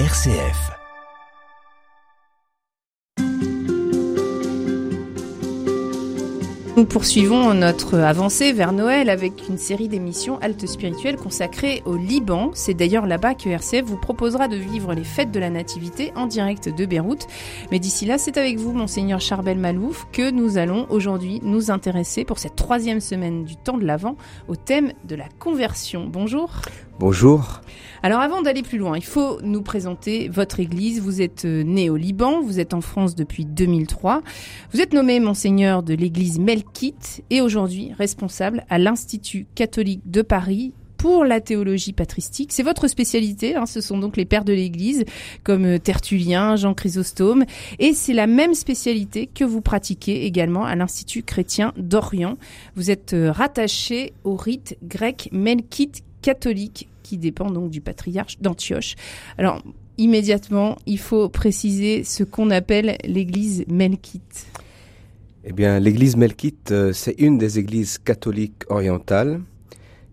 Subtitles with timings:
[0.00, 0.72] RCF.
[6.76, 12.50] Nous poursuivons notre avancée vers Noël avec une série d'émissions Halte spirituelle consacrées au Liban.
[12.54, 16.26] C'est d'ailleurs là-bas que RCF vous proposera de vivre les fêtes de la Nativité en
[16.26, 17.28] direct de Beyrouth.
[17.70, 22.24] Mais d'ici là, c'est avec vous, Monseigneur Charbel Malouf, que nous allons aujourd'hui nous intéresser
[22.24, 24.16] pour cette troisième semaine du temps de l'Avent
[24.48, 26.08] au thème de la conversion.
[26.08, 26.50] Bonjour.
[27.00, 27.60] Bonjour.
[28.04, 31.00] Alors avant d'aller plus loin, il faut nous présenter votre église.
[31.00, 34.22] Vous êtes euh, né au Liban, vous êtes en France depuis 2003.
[34.72, 40.72] Vous êtes nommé monseigneur de l'église Melkite et aujourd'hui responsable à l'Institut catholique de Paris
[40.96, 42.52] pour la théologie patristique.
[42.52, 45.04] C'est votre spécialité, hein, ce sont donc les pères de l'Église,
[45.42, 47.44] comme euh, Tertullien, Jean Chrysostome,
[47.78, 52.38] et c'est la même spécialité que vous pratiquez également à l'Institut chrétien d'Orient.
[52.76, 58.96] Vous êtes euh, rattaché au rite grec melkite catholique qui dépend donc du patriarche d'Antioche.
[59.38, 59.62] Alors,
[59.98, 64.46] immédiatement, il faut préciser ce qu'on appelle l'église melkite.
[65.44, 69.40] Eh bien, l'église melkite, euh, c'est une des églises catholiques orientales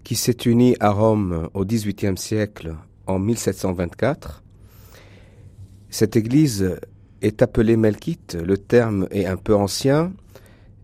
[0.04, 2.76] qui s'est unie à Rome au XVIIIe siècle
[3.08, 4.44] en 1724.
[5.90, 6.78] Cette église
[7.22, 8.36] est appelée melkite.
[8.36, 10.12] Le terme est un peu ancien.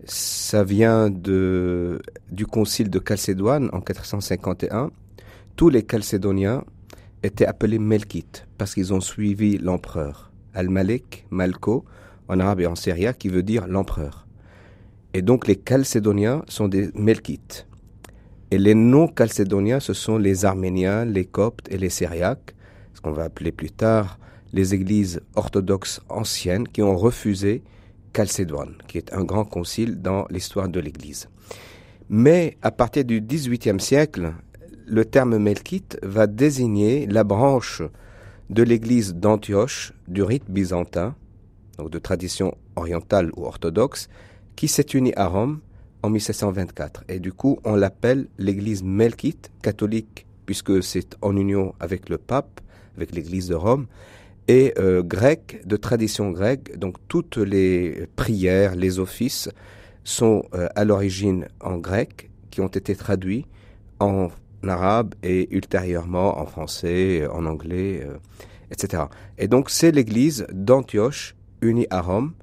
[0.05, 2.01] Ça vient de,
[2.31, 4.91] du concile de Chalcédoine en 451
[5.57, 6.63] tous les Chalcédoniens
[7.23, 10.31] étaient appelés Melkites parce qu'ils ont suivi l'empereur.
[10.53, 11.83] Al-Malik, Malko,
[12.27, 14.27] en arabe et en syria, qui veut dire l'empereur.
[15.15, 17.67] Et donc les Chalcédoniens sont des Melkites.
[18.51, 22.55] Et les non-Chalcédoniens, ce sont les Arméniens, les Coptes et les Syriaques,
[22.93, 24.19] ce qu'on va appeler plus tard
[24.53, 27.63] les églises orthodoxes anciennes qui ont refusé
[28.15, 31.27] Chalcédoine, qui est un grand concile dans l'histoire de l'Église.
[32.09, 34.33] Mais à partir du XVIIIe siècle,
[34.87, 37.81] le terme melkite va désigner la branche
[38.49, 41.15] de l'église d'Antioche du rite byzantin,
[41.77, 44.07] donc de tradition orientale ou orthodoxe,
[44.55, 45.59] qui s'est unie à Rome
[46.03, 47.03] en 1724.
[47.09, 52.61] Et du coup, on l'appelle l'église melkite catholique, puisque c'est en union avec le pape,
[52.95, 53.87] avec l'église de Rome,
[54.47, 59.49] et euh, grec, de tradition grecque, donc toutes les prières, les offices
[60.05, 63.45] sont euh, à l'origine en grec, qui ont été traduits
[63.99, 64.29] en
[64.67, 68.17] arabe et ultérieurement en français, en anglais, euh,
[68.71, 69.03] etc.
[69.37, 72.33] Et donc c'est l'église d'Antioche, unie à Rome,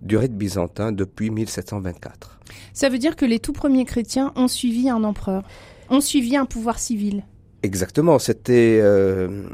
[0.00, 2.40] du rite byzantin depuis 1724.
[2.72, 5.44] Ça veut dire que les tout premiers chrétiens ont suivi un empereur,
[5.90, 7.24] ont suivi un pouvoir civil.
[7.62, 9.44] Exactement, c'était euh,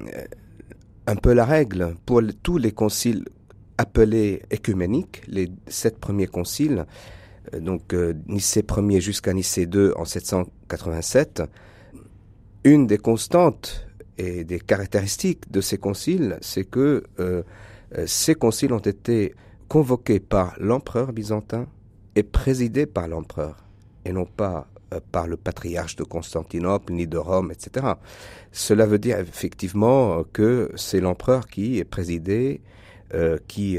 [1.07, 3.25] un peu la règle pour tous les conciles
[3.77, 6.87] appelés écuméniques, les sept premiers conciles,
[7.55, 7.95] euh, donc
[8.27, 11.43] Nicée Ier jusqu'à Nicée II en 787,
[12.69, 13.87] une des constantes
[14.19, 17.43] et des caractéristiques de ces conciles, c'est que euh,
[17.97, 19.35] euh, ces conciles ont été
[19.69, 21.67] convoqués par l'empereur byzantin
[22.15, 23.65] et présidés par l'empereur,
[24.05, 27.87] et non pas euh, par le patriarche de Constantinople ni de Rome, etc.
[28.53, 32.61] Cela veut dire effectivement que c'est l'empereur qui est présidé,
[33.47, 33.79] qui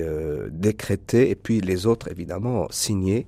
[0.50, 3.28] décrétait, et puis les autres évidemment signaient.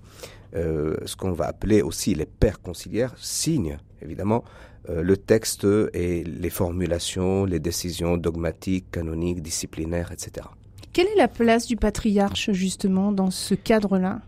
[0.53, 4.43] ce qu'on va appeler aussi les pères conciliaires signent évidemment
[4.89, 10.47] euh, le texte et les formulations, les décisions dogmatiques, canoniques, disciplinaires, etc.
[10.93, 14.19] Quelle est la place du patriarche justement dans ce cadre-là?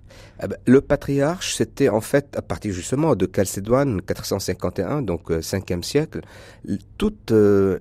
[0.42, 5.80] Eh ben, Le patriarche, c'était en fait à partir justement de Chalcédoine 451, donc 5e
[5.80, 6.22] euh, siècle,
[6.97, 7.80] toute euh,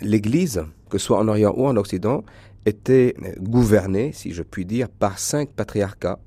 [0.00, 2.22] l'Église, que ce soit en Orient ou en Occident,
[2.66, 6.18] était gouvernée, si je puis dire, par cinq patriarcats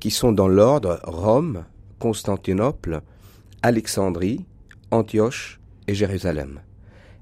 [0.00, 1.64] qui sont dans l'ordre Rome,
[1.98, 3.00] Constantinople,
[3.62, 4.44] Alexandrie,
[4.90, 6.60] Antioche et Jérusalem.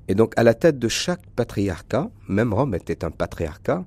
[0.09, 3.85] Et donc à la tête de chaque patriarcat, même Rome était un patriarcat,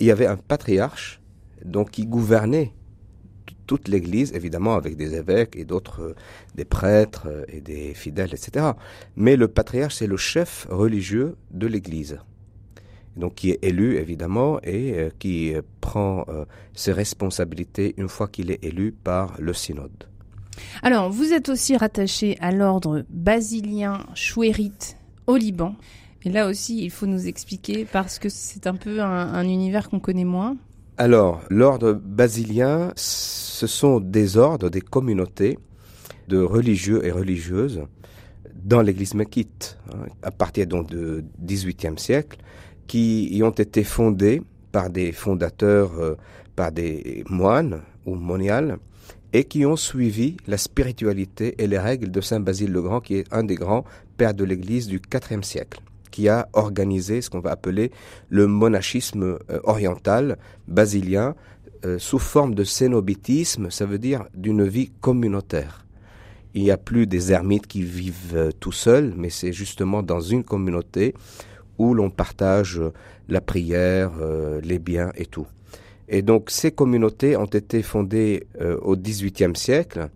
[0.00, 1.20] il y avait un patriarche
[1.64, 2.72] donc qui gouvernait
[3.66, 6.14] toute l'Église, évidemment avec des évêques et d'autres, euh,
[6.54, 8.72] des prêtres euh, et des fidèles, etc.
[9.16, 12.18] Mais le patriarche, c'est le chef religieux de l'Église.
[13.16, 16.26] Donc qui est élu, évidemment, et euh, qui prend
[16.72, 20.08] ses responsabilités une fois qu'il est élu par le synode.
[20.82, 24.96] Alors, vous êtes aussi rattaché à l'ordre basilien chouérite
[25.26, 25.74] au Liban.
[26.24, 30.00] Et là aussi, il faut nous expliquer parce que c'est un peu un, univers qu'on
[30.00, 30.56] connaît moins.
[30.96, 35.58] Alors, l'ordre basilien, ce sont des ordres, des communautés
[36.28, 37.82] de religieux et religieuses
[38.54, 42.38] dans l'église méquite, hein, à partir donc du XVIIIe siècle,
[42.86, 44.42] qui y ont été fondés
[44.72, 46.14] par des fondateurs, euh,
[46.56, 48.78] par des moines ou moniales,
[49.34, 53.16] et qui ont suivi la spiritualité et les règles de Saint Basile le Grand, qui
[53.16, 53.84] est un des grands
[54.16, 55.80] pères de l'Église du IVe siècle,
[56.12, 57.90] qui a organisé ce qu'on va appeler
[58.30, 60.38] le monachisme euh, oriental
[60.68, 61.34] basilien
[61.84, 65.84] euh, sous forme de cénobitisme, ça veut dire d'une vie communautaire.
[66.54, 70.20] Il n'y a plus des ermites qui vivent euh, tout seuls, mais c'est justement dans
[70.20, 71.12] une communauté
[71.76, 72.80] où l'on partage
[73.28, 74.12] la prière,
[74.62, 75.48] les biens et tout.
[76.08, 78.46] Et donc ces communautés ont été fondées
[78.82, 80.08] au XVIIIe siècle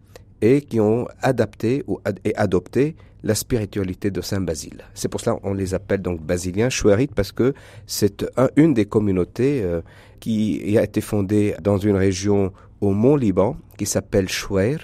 [0.43, 4.85] et qui ont adapté ou et adopté la spiritualité de Saint Basile.
[4.95, 7.53] C'est pour cela qu'on les appelle donc basiliens, chouerites, parce que
[7.87, 8.25] c'est
[8.57, 9.81] une des communautés euh,
[10.21, 14.77] qui a été fondée dans une région au Mont-Liban qui s'appelle Chouer,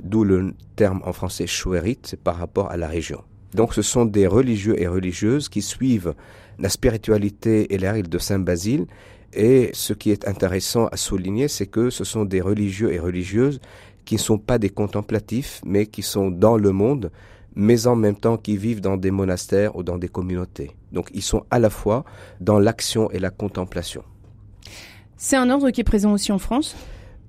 [0.00, 3.22] d'où le terme en français chouerite, c'est par rapport à la région.
[3.54, 6.14] Donc ce sont des religieux et religieuses qui suivent
[6.58, 8.86] la spiritualité et les règles de Saint Basile.
[9.34, 13.60] Et ce qui est intéressant à souligner, c'est que ce sont des religieux et religieuses
[14.04, 17.10] qui ne sont pas des contemplatifs, mais qui sont dans le monde,
[17.54, 20.72] mais en même temps qui vivent dans des monastères ou dans des communautés.
[20.90, 22.04] Donc ils sont à la fois
[22.40, 24.02] dans l'action et la contemplation.
[25.16, 26.74] C'est un ordre qui est présent aussi en France?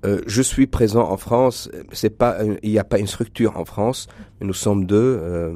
[0.04, 1.70] Euh, je suis présent en France.
[1.92, 4.08] C'est pas, il n'y a pas une structure en France.
[4.40, 5.18] Nous sommes deux.
[5.22, 5.54] Euh,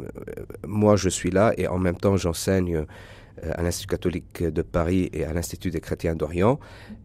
[0.66, 2.84] moi, je suis là et en même temps, j'enseigne euh,
[3.52, 6.58] à l'Institut catholique de Paris et à l'Institut des chrétiens d'Orient.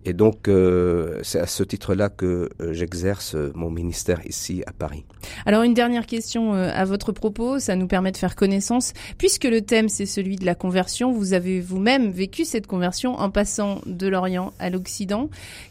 [0.06, 5.06] Et donc, euh, c'est à ce titre-là que euh, j'exerce mon ministère ici à Paris.
[5.46, 8.94] Alors, une dernière question à votre propos, ça nous permet de faire connaissance.
[9.18, 13.30] Puisque le thème, c'est celui de la conversion, vous avez vous-même vécu cette conversion en
[13.30, 15.30] passant de l'Orient à l'Occident.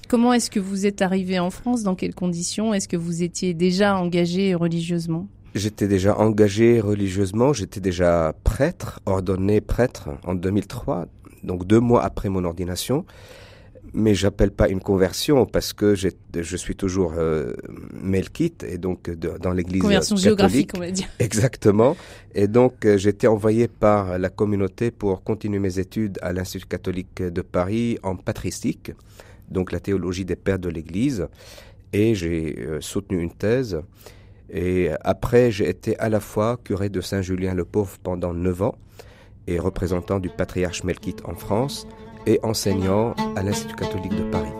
[0.08, 1.82] Comment est-ce que vous êtes arrivé en France?
[1.82, 2.74] Dans quelles conditions?
[2.74, 5.26] Est-ce que vous étiez déjà engagé religieusement?
[5.54, 11.06] J'étais déjà engagé religieusement, j'étais déjà prêtre, ordonné prêtre en 2003,
[11.44, 13.04] donc deux mois après mon ordination.
[13.94, 17.52] Mais j'appelle pas une conversion parce que je suis toujours euh,
[17.92, 21.08] melkite et donc dans l'église conversion géographique on va dire.
[21.18, 21.94] Exactement.
[22.34, 27.22] Et donc euh, j'étais envoyé par la communauté pour continuer mes études à l'Institut catholique
[27.22, 28.92] de Paris en patristique,
[29.50, 31.26] donc la théologie des pères de l'Église,
[31.92, 33.78] et j'ai euh, soutenu une thèse.
[34.50, 38.76] Et après, j'ai été à la fois curé de Saint-Julien-le-Pauvre pendant neuf ans
[39.46, 41.86] et représentant du patriarche Melkite en France
[42.26, 44.52] et enseignant à l'Institut catholique de Paris.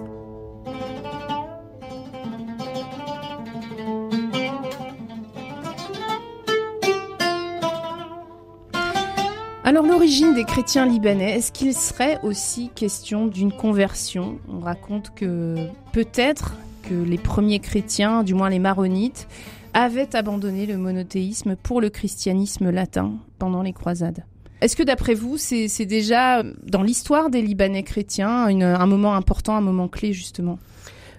[9.64, 14.38] Alors l'origine des chrétiens libanais, est-ce qu'il serait aussi question d'une conversion?
[14.49, 19.28] On raconte que peut-être que les premiers chrétiens, du moins les maronites,
[19.74, 24.24] avait abandonné le monothéisme pour le christianisme latin pendant les croisades.
[24.60, 29.60] Est-ce que d'après vous, c'est déjà dans l'histoire des Libanais chrétiens un moment important, un
[29.60, 30.58] moment clé justement?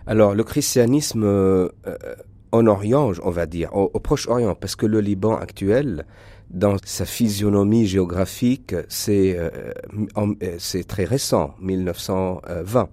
[0.08, 1.70] Alors le christianisme euh,
[2.54, 6.06] en Orient, on va dire, au, Proche-Orient, parce que le Liban actuel,
[6.52, 9.50] dans sa physionomie géographique, c'est euh,
[10.18, 12.90] euh, très récent, 1920.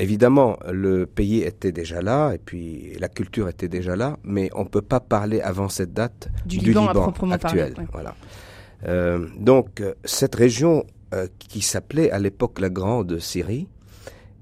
[0.00, 4.64] Évidemment, le pays était déjà là et puis la culture était déjà là, mais on
[4.64, 6.88] ne peut pas parler avant cette date du, Liban,
[7.30, 7.74] actuel.
[7.92, 8.16] Voilà.
[8.86, 13.68] Euh, donc cette région euh, qui s'appelait à l'époque la Grande Syrie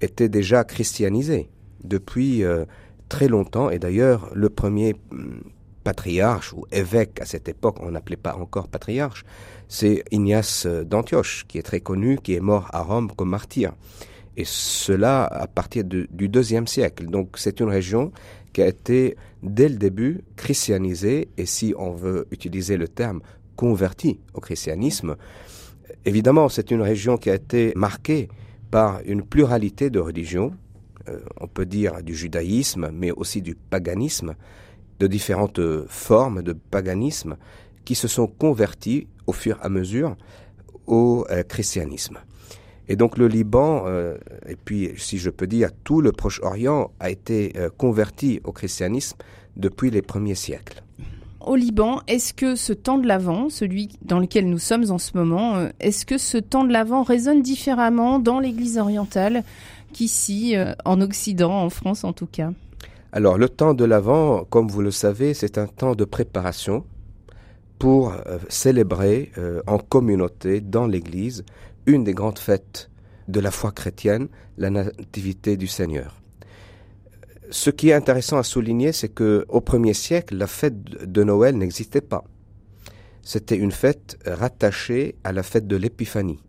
[0.00, 1.50] était déjà christianisée
[1.84, 2.64] depuis euh,
[3.10, 5.42] très longtemps et d'ailleurs le premier hum,
[5.84, 9.24] patriarche ou évêque à cette époque, on n'appelait pas encore patriarche,
[9.68, 13.72] c'est Ignace d'Antioche qui est très connu, qui est mort à Rome comme martyr
[14.36, 17.06] et cela à partir du deuxième siècle.
[17.06, 18.12] Donc c'est une région
[18.52, 23.20] qui a été dès le début christianisée, et si on veut utiliser le terme
[23.56, 25.16] convertie au christianisme,
[26.04, 28.28] évidemment c'est une région qui a été marquée
[28.70, 30.54] par une pluralité de religions,
[31.08, 34.34] euh, on peut dire du judaïsme, mais aussi du paganisme,
[34.98, 37.36] de différentes formes de paganisme
[37.84, 40.16] qui se sont converties au fur et à mesure
[40.86, 42.18] au euh, christianisme.
[42.92, 47.08] Et donc le Liban, euh, et puis si je peux dire tout le Proche-Orient, a
[47.08, 49.16] été euh, converti au christianisme
[49.56, 50.82] depuis les premiers siècles.
[51.40, 55.16] Au Liban, est-ce que ce temps de l'Avent, celui dans lequel nous sommes en ce
[55.16, 59.42] moment, euh, est-ce que ce temps de l'Avent résonne différemment dans l'Église orientale
[59.94, 62.50] qu'ici, en Occident, en France en tout cas?
[63.12, 66.84] Alors le temps de l'Avent, comme vous le savez, c'est un temps de préparation
[67.78, 68.12] pour
[68.48, 69.32] célébrer
[69.66, 71.44] en communauté, dans l'Église,
[71.86, 72.90] une des grandes fêtes
[73.28, 76.20] de la foi chrétienne, la nativité du Seigneur.
[77.50, 81.56] Ce qui est intéressant à souligner, c'est que au premier siècle, la fête de Noël
[81.56, 82.24] n'existait pas.
[83.22, 86.40] C'était une fête rattachée à la fête de l'Épiphanie.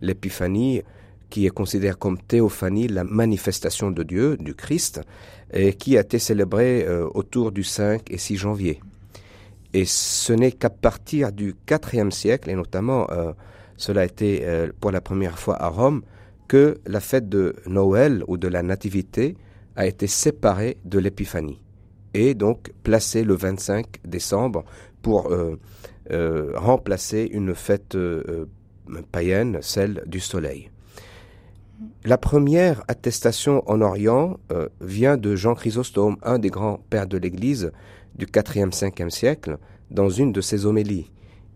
[0.00, 0.82] L'Épiphanie,
[1.30, 5.02] qui est considérée comme théophanie, la manifestation de Dieu, du Christ,
[5.52, 8.80] et qui a été célébrée euh, autour du 5 et 6 janvier.
[9.72, 13.32] Et ce n'est qu'à partir du IVe siècle, et notamment euh,
[13.76, 16.02] cela a été euh, pour la première fois à Rome,
[16.48, 19.36] que la fête de Noël ou de la Nativité
[19.76, 21.60] a été séparée de l'Épiphanie
[22.12, 24.64] et donc placée le 25 décembre
[25.02, 25.58] pour euh,
[26.12, 27.96] euh, remplacer une fête
[29.10, 30.70] païenne, celle du soleil.
[32.04, 34.38] La première attestation en Orient
[34.80, 37.72] vient de Jean Chrysostome, un des grands pères de l'Église
[38.14, 39.58] du 4e, 5e siècle,
[39.90, 41.10] dans une de ses homélies.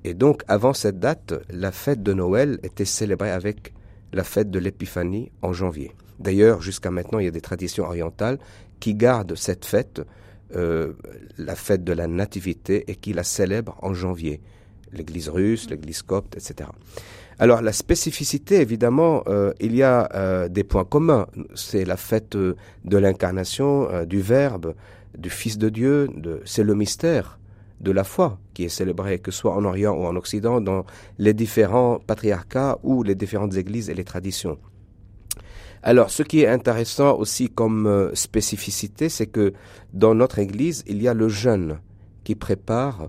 [0.04, 3.72] Et donc, avant cette date, la fête de Noël était célébrée avec
[4.12, 5.92] la fête de l'Épiphanie en janvier.
[6.18, 8.38] D'ailleurs, jusqu'à maintenant, il y a des traditions orientales
[8.80, 10.02] qui gardent cette fête,
[10.54, 10.92] euh,
[11.36, 14.40] la fête de la Nativité, et qui la célèbrent en janvier.
[14.92, 16.70] L'Église russe, l'Église copte, etc.
[17.38, 21.26] Alors, la spécificité, évidemment, euh, il y a euh, des points communs.
[21.54, 22.56] C'est la fête de
[22.96, 24.74] l'incarnation, du Verbe,
[25.16, 26.08] du Fils de Dieu,
[26.44, 27.37] c'est le mystère
[27.80, 30.84] de la foi qui est célébré, que ce soit en Orient ou en Occident, dans
[31.18, 34.58] les différents patriarcats ou les différentes églises et les traditions.
[35.82, 39.52] Alors, ce qui est intéressant aussi comme euh, spécificité, c'est que
[39.92, 41.78] dans notre Église, il y a le jeûne
[42.24, 43.08] qui prépare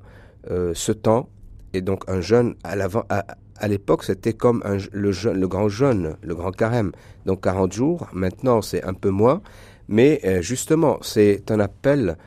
[0.49, 1.29] euh, ce temps.
[1.73, 6.91] Et donc, un jeûne à l'époque, c'était comme le grand jeûne, le grand carême.
[7.25, 8.07] Donc, 40 jours.
[8.13, 9.41] Maintenant, c'est un peu moins.
[9.87, 12.17] Mais euh, justement, c'est un appel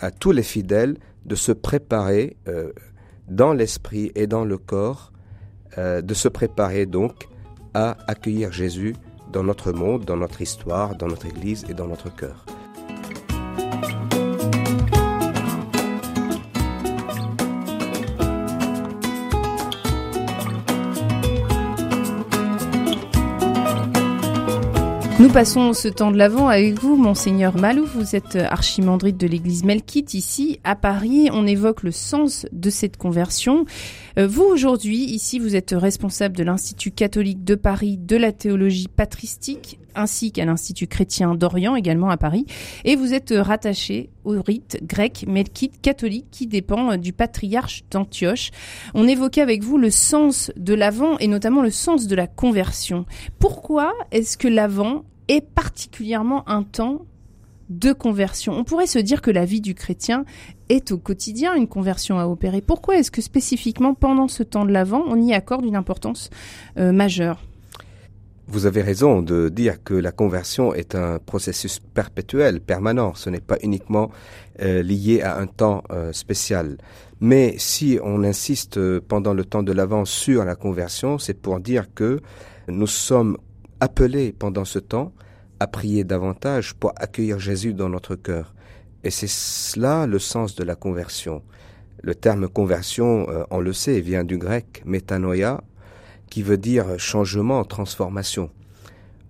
[0.00, 2.72] à tous les fidèles de se préparer euh,
[3.28, 5.12] dans l'esprit et dans le corps,
[5.78, 7.28] euh, de se préparer donc
[7.74, 8.96] à accueillir Jésus
[9.32, 12.44] dans notre monde, dans notre histoire, dans notre Église et dans notre cœur.
[25.20, 27.84] Nous passons ce temps de l'Avent avec vous, Monseigneur Malou.
[27.84, 31.28] Vous êtes archimandrite de l'église Melkite ici, à Paris.
[31.30, 33.66] On évoque le sens de cette conversion.
[34.18, 38.88] Euh, vous, aujourd'hui, ici, vous êtes responsable de l'Institut catholique de Paris de la théologie
[38.88, 42.46] patristique, ainsi qu'à l'Institut chrétien d'Orient, également à Paris.
[42.84, 48.50] Et vous êtes rattaché au rite grec melkite catholique qui dépend du patriarche d'Antioche.
[48.94, 53.06] On évoquait avec vous le sens de l'Avent et notamment le sens de la conversion.
[53.38, 57.06] Pourquoi est-ce que l'Avent est particulièrement un temps
[57.68, 58.52] de conversion?
[58.54, 60.24] On pourrait se dire que la vie du chrétien
[60.68, 62.60] est au quotidien une conversion à opérer.
[62.60, 66.30] Pourquoi est-ce que spécifiquement pendant ce temps de l'Avent, on y accorde une importance
[66.78, 67.42] euh, majeure?
[68.50, 73.14] Vous avez raison de dire que la conversion est un processus perpétuel, permanent.
[73.14, 74.10] Ce n'est pas uniquement
[74.60, 76.76] euh, lié à un temps euh, spécial.
[77.20, 81.94] Mais si on insiste pendant le temps de l'Avent sur la conversion, c'est pour dire
[81.94, 82.20] que
[82.66, 83.36] nous sommes
[83.78, 85.12] appelés pendant ce temps
[85.60, 88.54] à prier davantage pour accueillir Jésus dans notre cœur.
[89.04, 91.42] Et c'est cela le sens de la conversion.
[92.02, 95.62] Le terme conversion, euh, on le sait, vient du grec metanoia,
[96.30, 98.50] qui veut dire changement, transformation.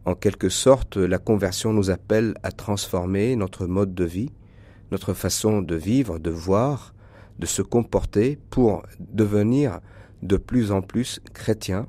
[0.04, 4.30] En quelque sorte, la conversion nous appelle à transformer notre mode de vie,
[4.92, 6.94] notre façon de vivre, de voir,
[7.38, 9.80] de se comporter pour devenir
[10.22, 11.86] de plus en plus chrétien.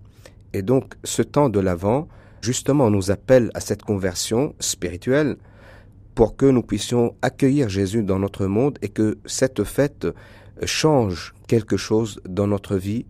[0.53, 2.07] Et donc, ce temps de l'Avent,
[2.41, 5.37] justement nous appelle à cette conversion spirituelle
[6.15, 10.07] pour que nous puissions accueillir Jésus dans notre monde et que cette fête
[10.65, 13.05] change quelque chose dans notre vie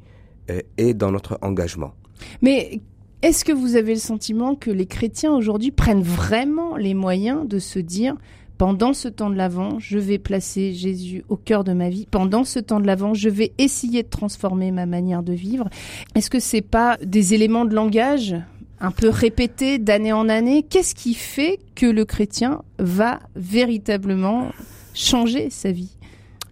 [0.78, 1.94] et dans notre engagement.
[2.42, 2.82] Mais
[3.22, 7.60] est-ce que vous avez le sentiment que les chrétiens aujourd'hui prennent vraiment les moyens de
[7.60, 8.16] se dire
[8.58, 12.08] pendant ce temps de l'Avent, je vais placer Jésus au cœur de ma vie.
[12.10, 15.68] Pendant ce temps de l'Avent, je vais essayer de transformer ma manière de vivre?
[16.14, 18.36] Est-ce que c'est pas des éléments de langage
[18.80, 20.62] un peu répété d'année en année?
[20.62, 24.52] Qu'est-ce qui fait que le chrétien va véritablement
[24.94, 25.98] changer sa vie?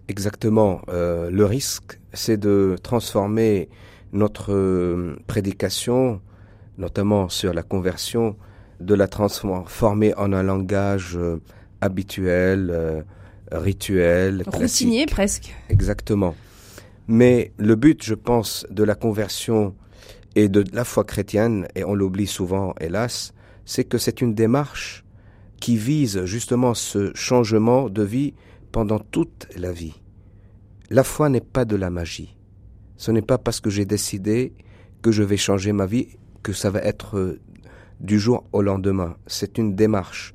[0.08, 0.80] Exactement.
[0.88, 3.68] Euh, le risque, c'est de transformer
[4.12, 6.20] notre euh, prédication,
[6.78, 8.36] notamment sur la conversion,
[8.80, 11.40] de la transformer en un langage euh,
[11.80, 13.04] habituel,
[13.52, 15.54] rituel, routinier presque.
[15.68, 16.34] Exactement.
[17.08, 19.74] Mais le but, je pense, de la conversion
[20.36, 25.04] et de la foi chrétienne, et on l'oublie souvent, hélas, c'est que c'est une démarche
[25.60, 28.34] qui vise justement ce changement de vie
[28.72, 29.94] pendant toute la vie.
[30.88, 32.36] La foi n'est pas de la magie.
[33.00, 34.52] Ce n'est pas parce que j'ai décidé
[35.00, 36.08] que je vais changer ma vie
[36.42, 37.40] que ça va être euh,
[37.98, 39.16] du jour au lendemain.
[39.26, 40.34] C'est une démarche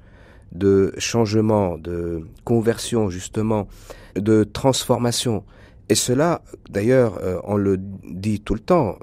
[0.51, 3.67] de changement, de conversion justement,
[4.15, 5.43] de transformation.
[5.89, 8.97] Et cela, d'ailleurs, euh, on le dit tout le temps,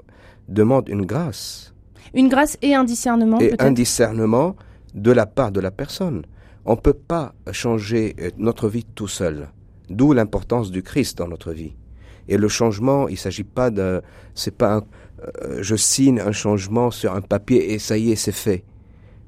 [0.49, 1.73] demande une grâce.
[2.13, 4.57] Une grâce et un discernement Et un discernement
[4.93, 6.23] de la part de la personne.
[6.65, 9.47] On ne peut pas changer euh, notre vie tout seul.
[9.89, 11.75] D'où l'importance du Christ dans notre vie.
[12.27, 14.01] Et le changement, il s'agit pas de,
[14.33, 14.83] c'est pas un,
[15.43, 18.63] euh, je signe un changement sur un papier et ça y est, c'est fait.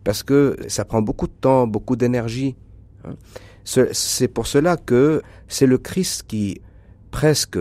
[0.04, 2.56] Parce que ça prend beaucoup de temps, beaucoup d'énergie.
[3.04, 3.16] Hein.
[3.64, 6.62] C'est pour cela que c'est le Christ qui
[7.10, 7.58] presque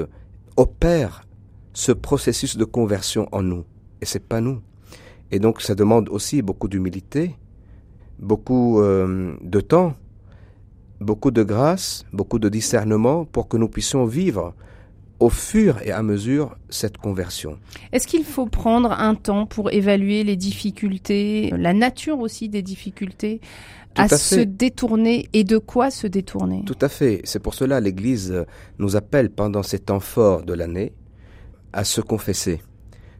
[0.57, 1.23] opère
[1.73, 3.65] ce processus de conversion en nous.
[4.03, 4.61] Et c'est pas nous.
[5.31, 7.35] Et donc ça demande aussi beaucoup d'humilité,
[8.19, 9.95] beaucoup euh, de temps,
[11.01, 14.55] beaucoup de grâce, beaucoup de discernement pour que nous puissions vivre
[15.21, 17.59] au fur et à mesure cette conversion.
[17.93, 23.41] Est-ce qu'il faut prendre un temps pour évaluer les difficultés, la nature aussi des difficultés
[23.97, 26.65] à, se détourner et de quoi se détourner?
[26.67, 27.21] Tout à fait.
[27.25, 28.45] C'est pour cela l'Église
[28.79, 30.93] nous appelle pendant ces temps forts de l'année
[31.73, 32.61] à se confesser.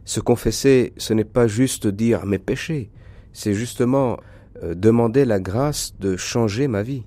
[0.03, 2.91] Se confesser, ce n'est pas juste dire mes péchés,
[3.33, 4.17] c'est justement
[4.63, 7.03] euh, demander la grâce de changer ma vie,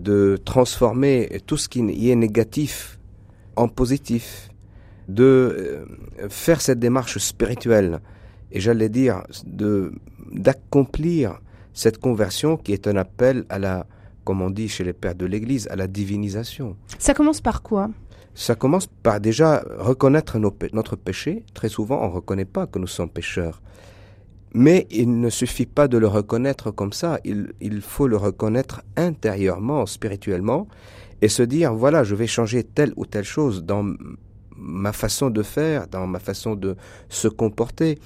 [0.00, 2.98] de transformer tout ce qui y est négatif
[3.56, 4.50] en positif,
[5.08, 8.00] de euh, faire cette démarche spirituelle
[8.50, 9.92] et j'allais dire de
[10.30, 11.40] d'accomplir
[11.74, 13.86] cette conversion qui est un appel à la,
[14.24, 16.76] comme on dit chez les pères de l'Église, à la divinisation.
[16.98, 17.90] Ça commence par quoi?
[18.34, 21.44] Ça commence par déjà reconnaître notre péché.
[21.52, 23.60] Très souvent, on ne reconnaît pas que nous sommes pécheurs.
[24.54, 28.82] Mais il ne suffit pas de le reconnaître comme ça, il, il faut le reconnaître
[28.96, 30.68] intérieurement, spirituellement,
[31.22, 33.94] et se dire, voilà, je vais changer telle ou telle chose dans
[34.56, 36.76] ma façon de faire, dans ma façon de
[37.08, 37.98] se comporter,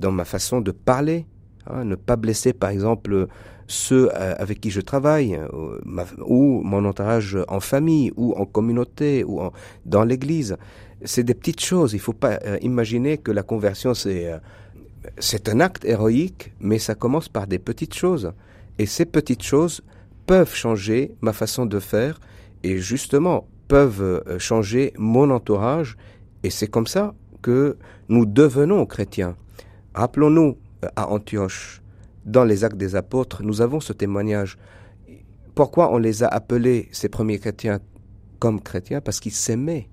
[0.00, 1.26] dans ma façon de parler,
[1.66, 3.28] Hein, ne pas blesser, par exemple,
[3.68, 5.78] ceux euh, avec qui je travaille, euh,
[6.26, 9.40] ou mon entourage en famille, ou en communauté, ou
[9.86, 10.56] dans l'église.
[11.04, 11.92] C'est des petites choses.
[11.92, 14.30] Il ne faut pas euh, imaginer que la conversion, c'est
[15.18, 18.32] c'est un acte héroïque, mais ça commence par des petites choses.
[18.78, 19.82] Et ces petites choses
[20.26, 22.20] peuvent changer ma façon de faire,
[22.62, 25.96] et justement peuvent changer mon entourage.
[26.42, 27.76] Et c'est comme ça que
[28.08, 29.36] nous devenons chrétiens.
[29.94, 30.56] Rappelons-nous
[30.96, 31.82] à Antioche,
[32.24, 34.56] dans les actes des apôtres, nous avons ce témoignage.
[35.54, 37.80] Pourquoi on les a appelés, ces premiers chrétiens,
[38.38, 39.00] comme chrétiens?
[39.00, 39.88] Parce qu'ils s'aimaient.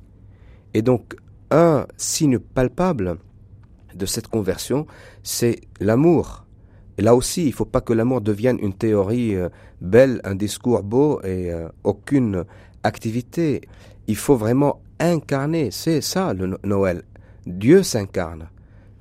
[0.73, 1.15] Et donc,
[1.51, 3.17] un signe palpable
[3.95, 4.85] de cette conversion,
[5.23, 6.45] c'est l'amour.
[6.97, 9.49] Et là aussi, il ne faut pas que l'amour devienne une théorie euh,
[9.81, 12.43] belle, un discours beau et euh, aucune
[12.83, 13.61] activité.
[14.07, 15.71] Il faut vraiment incarner.
[15.71, 17.03] C'est ça le Noël.
[17.45, 18.49] Dieu s'incarne.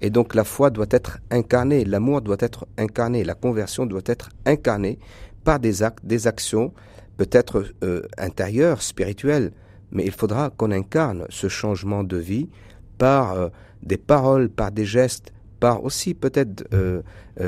[0.01, 4.31] Et donc la foi doit être incarnée, l'amour doit être incarné, la conversion doit être
[4.47, 4.99] incarnée
[5.43, 6.73] par des actes, des actions,
[7.17, 9.51] peut-être euh, intérieures, spirituelles,
[9.91, 12.49] mais il faudra qu'on incarne ce changement de vie
[12.99, 13.49] par euh,
[13.83, 17.03] des paroles, par des gestes, par aussi peut-être euh,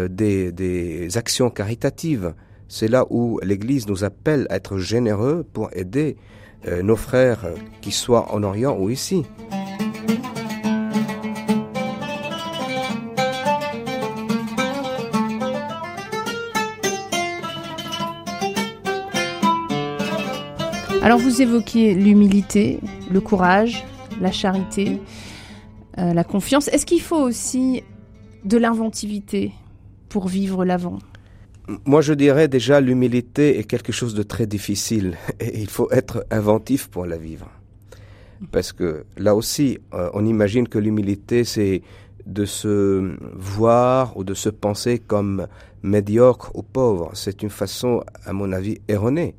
[0.09, 2.35] des, des actions caritatives.
[2.69, 6.17] C'est là où l'Église nous appelle à être généreux pour aider
[6.83, 7.47] nos frères
[7.81, 9.25] qui soient en Orient ou ici.
[21.03, 22.79] Alors vous évoquiez l'humilité,
[23.11, 23.85] le courage,
[24.21, 25.01] la charité,
[25.99, 26.69] euh, la confiance.
[26.69, 27.83] Est-ce qu'il faut aussi
[28.45, 29.53] de l'inventivité
[30.09, 30.99] pour vivre l'avant?
[31.85, 36.25] Moi, je dirais déjà l'humilité est quelque chose de très difficile et il faut être
[36.31, 37.51] inventif pour la vivre.
[38.53, 41.83] Parce que là aussi, euh, on imagine que l'humilité, c'est
[42.27, 45.47] de se voir ou de se penser comme
[45.83, 47.11] médiocre ou pauvre.
[47.15, 49.35] C'est une façon, à mon avis, erronée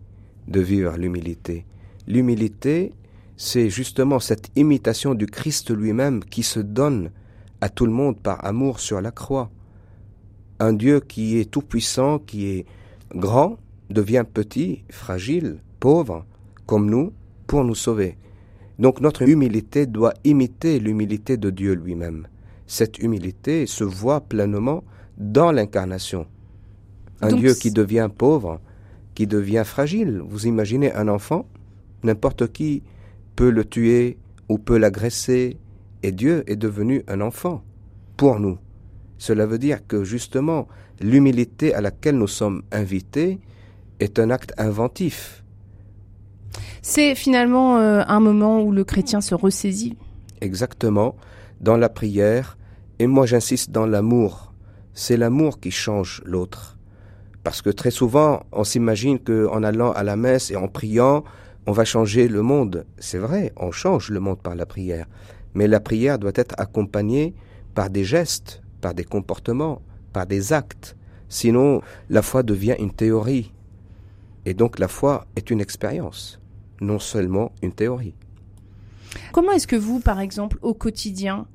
[0.47, 1.65] de vivre l'humilité.
[2.07, 2.93] L'humilité,
[3.43, 7.09] c'est justement cette imitation du Christ lui-même qui se donne
[7.59, 9.49] à tout le monde par amour sur la croix.
[10.59, 12.65] Un Dieu qui est tout-puissant, qui est
[13.15, 13.57] grand,
[13.89, 16.23] devient petit, fragile, pauvre,
[16.67, 17.13] comme nous,
[17.47, 18.15] pour nous sauver.
[18.77, 22.27] Donc notre humilité doit imiter l'humilité de Dieu lui-même.
[22.67, 24.83] Cette humilité se voit pleinement
[25.17, 26.27] dans l'incarnation.
[27.21, 28.61] Un Dieu qui devient pauvre,
[29.15, 30.21] qui devient fragile.
[30.23, 31.47] Vous imaginez un enfant,
[32.03, 32.83] n'importe qui
[33.35, 34.17] peut le tuer
[34.49, 35.57] ou peut l'agresser,
[36.03, 37.63] et Dieu est devenu un enfant
[38.17, 38.57] pour nous.
[39.17, 40.67] Cela veut dire que justement,
[40.99, 43.39] l'humilité à laquelle nous sommes invités
[43.99, 45.43] est un acte inventif.
[46.81, 49.95] C'est finalement euh, un moment où le chrétien se ressaisit.
[50.41, 51.15] Exactement,
[51.59, 52.57] dans la prière,
[52.99, 54.53] et moi j'insiste dans l'amour.
[54.93, 56.77] C'est l'amour qui change l'autre.
[57.43, 61.23] Parce que très souvent, on s'imagine qu'en allant à la messe et en priant,
[61.65, 62.85] on va changer le monde.
[62.97, 65.07] C'est vrai, on change le monde par la prière.
[65.53, 67.33] Mais la prière doit être accompagnée
[67.73, 69.81] par des gestes, par des comportements,
[70.13, 70.95] par des actes.
[71.29, 73.53] Sinon, la foi devient une théorie.
[74.45, 76.39] Et donc la foi est une expérience,
[76.81, 78.15] non seulement une théorie.
[79.31, 81.45] Comment est-ce que vous, par exemple, au quotidien,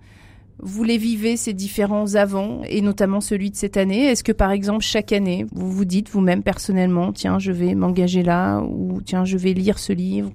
[0.59, 4.51] vous les vivez ces différents avants et notamment celui de cette année Est-ce que par
[4.51, 9.25] exemple chaque année vous vous dites vous-même personnellement tiens je vais m'engager là ou tiens
[9.25, 10.33] je vais lire ce livre,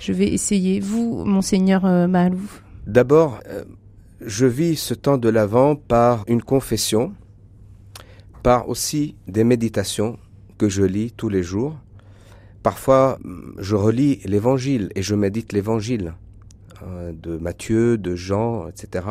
[0.00, 3.64] je vais essayer Vous, monseigneur euh, Malouf D'abord, euh,
[4.20, 7.14] je vis ce temps de l'avant par une confession,
[8.42, 10.18] par aussi des méditations
[10.58, 11.78] que je lis tous les jours.
[12.62, 13.18] Parfois,
[13.58, 16.14] je relis l'Évangile et je médite l'Évangile.
[16.82, 19.06] Euh, de Matthieu, de Jean, etc.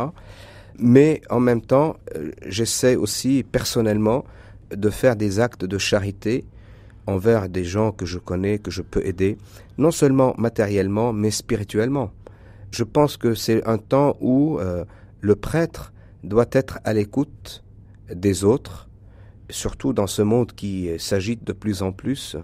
[0.77, 4.25] Mais en même temps, euh, j'essaie aussi personnellement
[4.71, 6.45] de faire des actes de charité
[7.07, 9.37] envers des gens que je connais, que je peux aider,
[9.77, 12.11] non seulement matériellement, mais spirituellement.
[12.71, 14.83] Je pense que c'est un temps où euh,
[15.21, 17.63] le prêtre doit être à l'écoute
[18.13, 18.89] des autres,
[19.49, 22.35] surtout dans ce monde qui s'agite de plus en plus,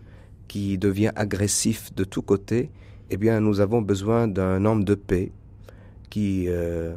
[0.47, 2.69] qui devient agressif de tous côtés,
[3.09, 5.31] eh bien, nous avons besoin d'un homme de paix
[6.09, 6.95] qui, euh,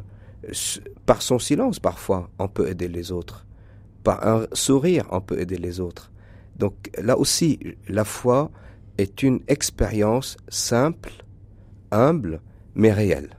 [1.05, 3.45] par son silence parfois, on peut aider les autres.
[4.03, 6.11] Par un sourire, on peut aider les autres.
[6.57, 8.51] Donc là aussi, la foi
[8.97, 11.13] est une expérience simple,
[11.91, 12.41] humble,
[12.75, 13.29] mais réelle.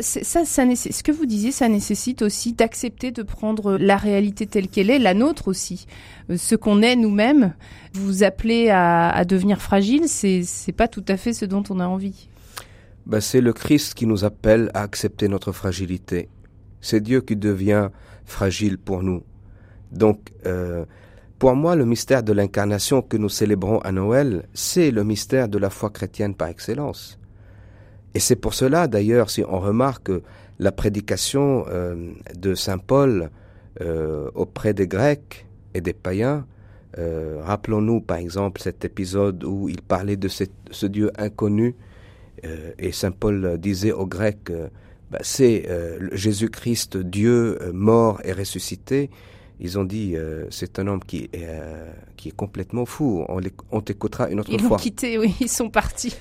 [0.00, 4.90] Ça, ce que vous disiez, ça nécessite aussi d'accepter de prendre la réalité telle qu'elle
[4.90, 5.86] est, la nôtre aussi,
[6.30, 7.54] euh, ce qu'on est nous-mêmes.
[7.94, 12.28] Vous appelez à, devenir fragile, c'est pas tout à fait ce dont on a envie.
[13.06, 16.28] Ben, c'est le Christ qui nous appelle à accepter notre fragilité.
[16.80, 17.88] C'est Dieu qui devient
[18.26, 19.22] fragile pour nous.
[19.90, 20.84] Donc, euh,
[21.38, 25.56] pour moi, le mystère de l'incarnation que nous célébrons à Noël, c'est le mystère de
[25.56, 27.18] la foi chrétienne par excellence.
[28.14, 30.10] Et c'est pour cela, d'ailleurs, si on remarque
[30.58, 33.30] la prédication euh, de Saint Paul
[33.80, 36.46] euh, auprès des Grecs et des païens,
[36.96, 41.74] euh, rappelons-nous par exemple cet épisode où il parlait de ce Dieu inconnu
[42.78, 44.52] et Saint Paul disait aux Grecs,
[45.10, 45.68] bah, c'est
[46.12, 49.10] Jésus-Christ, Dieu mort et ressuscité.
[49.58, 50.14] Ils ont dit,
[50.48, 51.48] c'est un homme qui est,
[52.16, 53.24] qui est complètement fou.
[53.28, 53.40] On,
[53.72, 54.60] on t'écoutera une autre fois.
[54.60, 56.14] Ils l'ont quitté, oui, ils sont partis.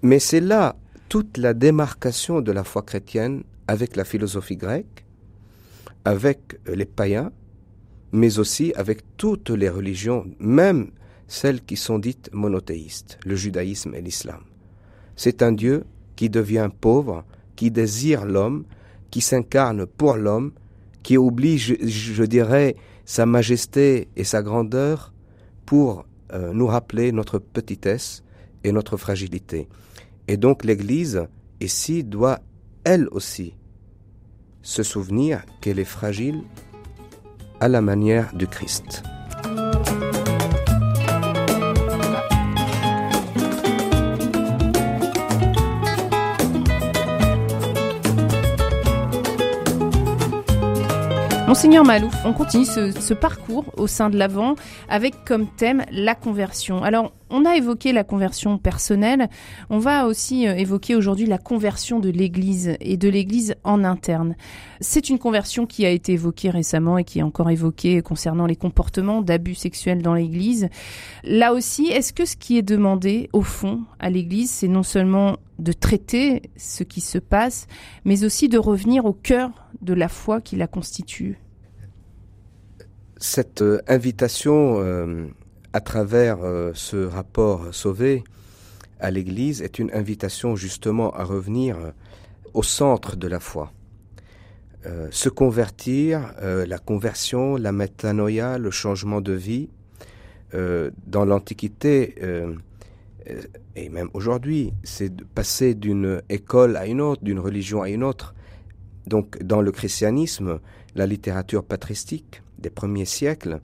[0.00, 0.74] Mais c'est là
[1.08, 5.04] toute la démarcation de la foi chrétienne avec la philosophie grecque,
[6.04, 7.32] avec les païens,
[8.12, 10.90] mais aussi avec toutes les religions, même
[11.26, 14.40] celles qui sont dites monothéistes, le judaïsme et l'islam.
[15.16, 15.84] C'est un Dieu
[16.16, 17.24] qui devient pauvre,
[17.56, 18.64] qui désire l'homme,
[19.10, 20.52] qui s'incarne pour l'homme,
[21.02, 25.12] qui oblige, je, dirais, sa majesté et sa grandeur
[25.64, 28.22] pour euh, nous rappeler notre petitesse
[28.64, 29.68] et notre fragilité.
[30.28, 31.26] Et donc l'Église,
[31.60, 32.40] ici, doit,
[32.84, 33.54] elle aussi,
[34.62, 36.42] se souvenir qu'elle est fragile
[37.60, 39.02] à la manière du Christ.
[51.48, 54.54] Monseigneur Malouf, on continue ce, parcours au sein de l'Avent
[54.90, 56.82] avec comme thème la conversion.
[56.82, 59.30] Alors, on a évoqué la conversion personnelle,
[59.70, 64.36] on va aussi euh, évoquer aujourd'hui la conversion de l'Église et de l'Église en interne.
[64.80, 68.56] C'est une conversion qui a été évoquée récemment et qui est encore évoquée concernant les
[68.56, 70.68] comportements d'abus sexuels dans l'Église.
[71.24, 75.36] Là aussi, est-ce que ce qui est demandé au fond à l'Église, c'est non seulement
[75.58, 77.66] de traiter ce qui se passe,
[78.04, 79.50] mais aussi de revenir au cœur
[79.82, 81.38] de la foi qui la constitue
[83.18, 85.26] Cette euh, invitation euh,
[85.72, 88.24] à travers euh, ce rapport sauvé
[89.00, 91.76] à l'Église est une invitation justement à revenir
[92.52, 93.72] au centre de la foi.
[95.10, 99.68] se convertir, la conversion, la métanoïa, le changement de vie,
[100.52, 102.16] dans l'Antiquité,
[103.76, 108.02] et même aujourd'hui, c'est de passer d'une école à une autre, d'une religion à une
[108.02, 108.34] autre.
[109.08, 110.60] Donc, dans le christianisme,
[110.94, 113.60] la littérature patristique des premiers siècles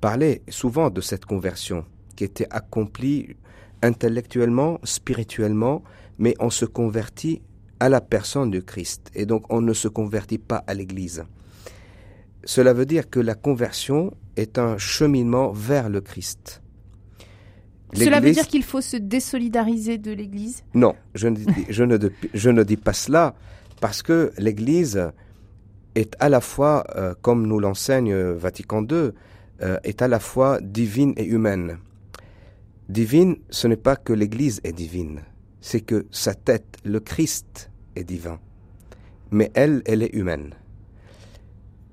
[0.00, 1.84] parlait souvent de cette conversion
[2.16, 3.36] qui était accomplie
[3.82, 5.82] intellectuellement, spirituellement,
[6.18, 7.40] mais on se convertit
[7.80, 11.24] à la personne du Christ et donc on ne se convertit pas à l'Église.
[12.44, 16.62] Cela veut dire que la conversion est un cheminement vers le Christ.
[17.94, 20.62] Cela veut dire qu'il faut se désolidariser de l'Église?
[20.74, 21.98] Non, je ne, je, ne,
[22.34, 23.34] je ne dis pas cela
[23.80, 25.10] parce que l'Église
[25.94, 29.12] est à la fois, euh, comme nous l'enseigne Vatican II,
[29.60, 31.78] euh, est à la fois divine et humaine.
[32.88, 35.22] Divine, ce n'est pas que l'Église est divine,
[35.60, 38.38] c'est que sa tête, le Christ, est divin.
[39.32, 40.54] Mais elle, elle est humaine.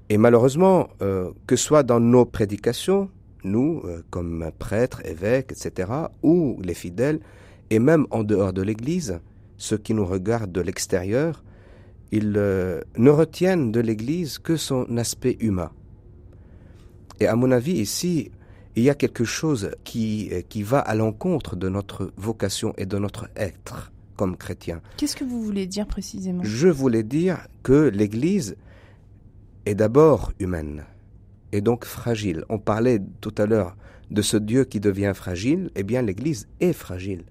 [0.10, 3.10] Et malheureusement, euh, que soit dans nos prédications,
[3.44, 7.20] nous, euh, comme prêtres, évêques, etc., ou les fidèles,
[7.72, 9.20] et même en dehors de l'Église,
[9.58, 11.44] ceux qui nous regardent de l'extérieur,
[12.16, 15.72] ils euh, ne retiennent de l'Église que son aspect humain.
[17.20, 18.32] Et à mon avis, ici,
[18.78, 22.86] il y a quelque chose qui, euh, qui va à l'encontre de notre vocation et
[22.86, 24.82] de notre être comme chrétien.
[24.96, 26.42] Qu'est-ce que vous voulez dire précisément?
[26.44, 28.56] Je voulais dire que l'Église
[29.66, 30.86] est d'abord humaine
[31.52, 32.46] et donc fragile.
[32.48, 33.76] On parlait tout à l'heure
[34.10, 35.70] de ce Dieu qui devient fragile.
[35.76, 37.26] Eh bien, l'Église est fragile.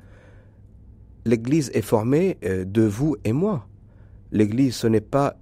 [1.25, 3.67] L'Église est formée euh, de vous et moi.
[4.35, 5.37] L'Église, ce n'est pas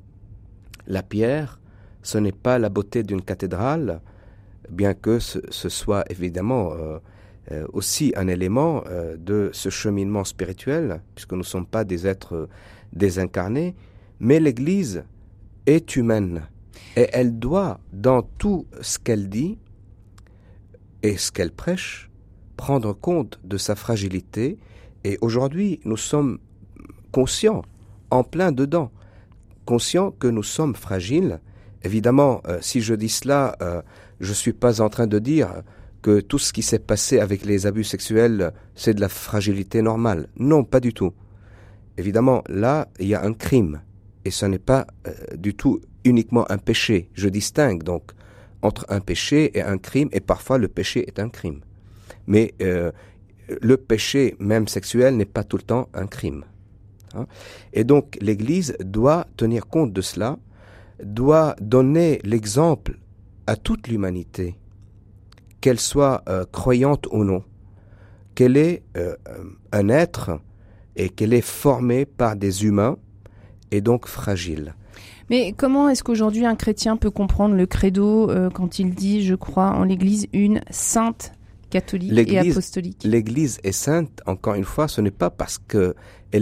[0.87, 1.59] la pierre,
[2.03, 4.03] ce n'est pas la beauté d'une cathédrale,
[4.69, 6.99] bien que ce, soit évidemment euh,
[7.53, 12.07] euh, aussi un élément euh, de ce cheminement spirituel, puisque nous ne sommes pas des
[12.07, 12.51] êtres
[12.93, 13.75] désincarnés,
[14.21, 15.05] mais l'Église
[15.65, 16.43] est humaine
[16.95, 19.57] et elle doit, dans tout ce qu'elle dit
[21.03, 22.11] et ce qu'elle prêche,
[22.59, 24.59] prendre compte de sa fragilité.
[25.05, 26.41] Et aujourd'hui, nous sommes
[27.11, 27.63] conscients,
[28.13, 28.91] en plein dedans,
[29.65, 31.41] conscients que nous sommes fragiles.
[31.83, 33.57] Évidemment, si je dis cela,
[34.21, 35.63] je ne suis pas en train de dire
[36.03, 40.29] que tout ce qui s'est passé avec les abus sexuels, c'est de la fragilité normale.
[40.37, 41.13] Non, pas du tout.
[41.97, 43.81] Évidemment, là, il y a un crime.
[44.25, 47.09] Et ce n'est pas euh, du tout uniquement un péché.
[47.15, 48.13] Je distingue donc
[48.63, 51.61] entre un péché et un crime, et parfois le péché est un crime.
[52.27, 52.93] Mais euh,
[53.61, 56.45] le péché, même sexuel, n'est pas tout le temps un crime.
[57.15, 57.27] Hein.
[57.73, 60.39] Et donc l'Église doit tenir compte de cela,
[61.03, 62.99] doit donner l'exemple
[63.47, 64.57] à toute l'humanité,
[65.61, 67.43] qu'elle soit euh, croyante ou non,
[68.35, 69.15] qu'elle est euh,
[69.73, 70.41] un être
[70.97, 72.97] et qu'elle est formée par des humains
[73.71, 74.75] et donc fragile.
[75.31, 79.35] Mais comment est-ce qu'aujourd'hui un chrétien peut comprendre le credo euh, quand il dit, je
[79.35, 81.33] crois en l'Église une sainte
[81.73, 85.95] catholique et apostolique L'Église est sainte, encore une fois, ce n'est pas parce qu'elle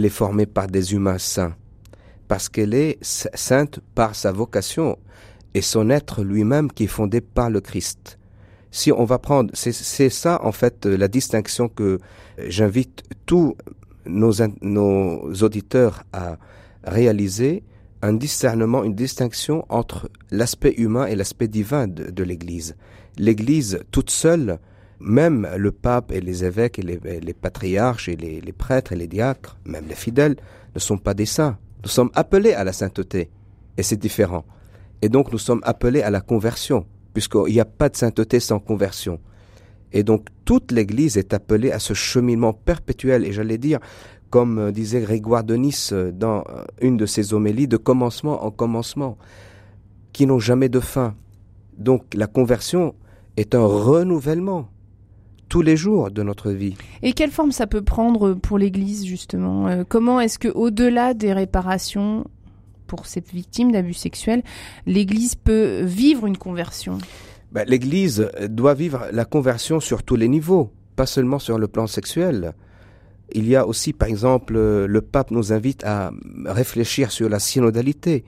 [0.05, 1.55] est formée par des humains saints,
[2.27, 4.97] parce qu'elle est sainte par sa vocation
[5.53, 8.17] et son être lui-même qui est fondé par le Christ.
[8.71, 11.99] Si on va prendre, c'est ça en fait la distinction que
[12.47, 13.55] j'invite tous
[14.05, 16.37] nos, nos auditeurs à
[16.83, 17.63] réaliser,
[18.01, 22.75] un discernement, une distinction entre l'aspect humain et l'aspect divin de, l'Église.
[23.17, 24.59] L'Église toute seule,
[25.01, 29.57] même le pape et les évêques et les, patriarches et les, prêtres et les diacres,
[29.65, 30.35] même les fidèles,
[30.75, 31.57] ne sont pas des saints.
[31.83, 33.29] Nous sommes appelés à la sainteté,
[33.77, 34.45] et c'est différent.
[35.01, 38.59] Et donc nous sommes appelés à la conversion, puisqu'il n'y a pas de sainteté sans
[38.59, 39.19] conversion.
[39.91, 43.79] Et donc toute l'Église est appelée à ce cheminement perpétuel, et j'allais dire,
[44.29, 48.45] comme euh, disait Grégoire de Nice euh, dans euh, une de ses homélies, de commencement
[48.45, 49.17] en commencement,
[50.13, 51.15] qui n'ont jamais de fin.
[51.77, 52.95] Donc la conversion
[53.37, 54.69] est un renouvellement
[55.51, 56.75] tous les jours de notre vie.
[57.03, 62.25] Et quelle forme ça peut prendre pour l'Église justement Comment est-ce que, au-delà des réparations,
[62.87, 64.43] pour ces victimes d'abus sexuels,
[64.85, 66.99] l'Église peut vivre une conversion?
[67.51, 71.85] Ben, L'Église doit vivre la conversion sur tous les niveaux, pas seulement sur le plan
[71.85, 72.53] sexuel.
[73.33, 76.11] Il y a aussi, par exemple, le pape nous invite à
[76.45, 78.23] réfléchir sur la synodalité.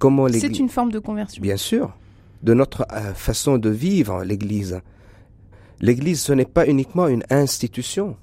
[0.00, 1.42] Comment C'est une forme de conversion.
[1.42, 1.94] Bien sûr,
[2.42, 4.80] de notre euh, façon de vivre l'Église.
[5.82, 8.16] L'Église, ce n'est pas uniquement une institution.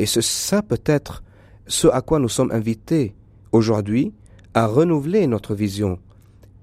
[0.00, 1.22] Et c'est ça peut-être
[1.68, 3.14] ce à quoi nous sommes invités
[3.52, 4.12] aujourd'hui
[4.54, 6.00] à renouveler notre vision.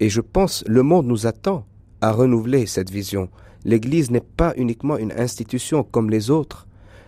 [0.01, 1.65] Et je pense le monde nous attend
[2.01, 3.29] à renouveler cette vision.
[3.63, 6.67] L'Église n'est pas uniquement une institution comme les autres.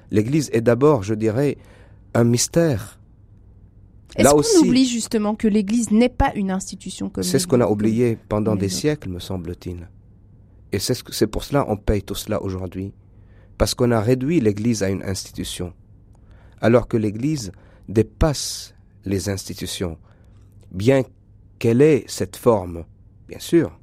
[0.09, 1.57] L'Église est d'abord, je dirais,
[2.13, 2.99] un mystère.
[4.15, 7.67] Est-ce qu'on oublie justement que l'Église n'est pas une institution comme C'est ce qu'on a
[7.67, 9.87] oublié pendant des siècles, me semble-t-il.
[10.71, 12.93] Et c'est pour cela qu'on paye tout cela aujourd'hui.
[13.57, 15.73] Parce qu'on a réduit l'Église à une institution.
[16.61, 17.51] Alors que l'Église
[17.87, 18.75] dépasse
[19.05, 19.97] les institutions
[20.71, 21.03] bien
[21.59, 22.83] qu'elle ait cette forme,
[23.27, 23.79] bien sûr,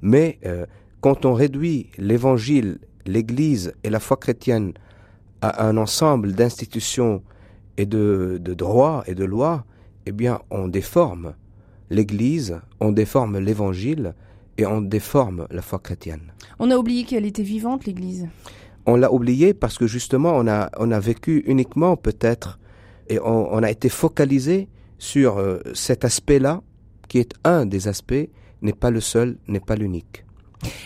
[0.00, 0.66] mais euh,
[1.00, 4.72] quand on réduit l'Évangile, l'Église et la foi chrétienne
[5.40, 7.22] à un ensemble d'institutions
[7.76, 9.64] et de, de droits et de lois,
[10.06, 11.34] eh bien on déforme
[11.90, 14.14] l'Église, on déforme l'Évangile
[14.62, 16.32] et on déforme la foi chrétienne.
[16.58, 18.28] On a oublié qu'elle était vivante, l'Église.
[18.86, 22.58] On l'a oublié parce que justement on a, on a vécu uniquement peut-être
[23.08, 26.62] et on, on a été focalisé sur euh, cet aspect-là,
[27.08, 28.28] qui est un des aspects,
[28.62, 30.24] n'est pas le seul, n'est pas l'unique.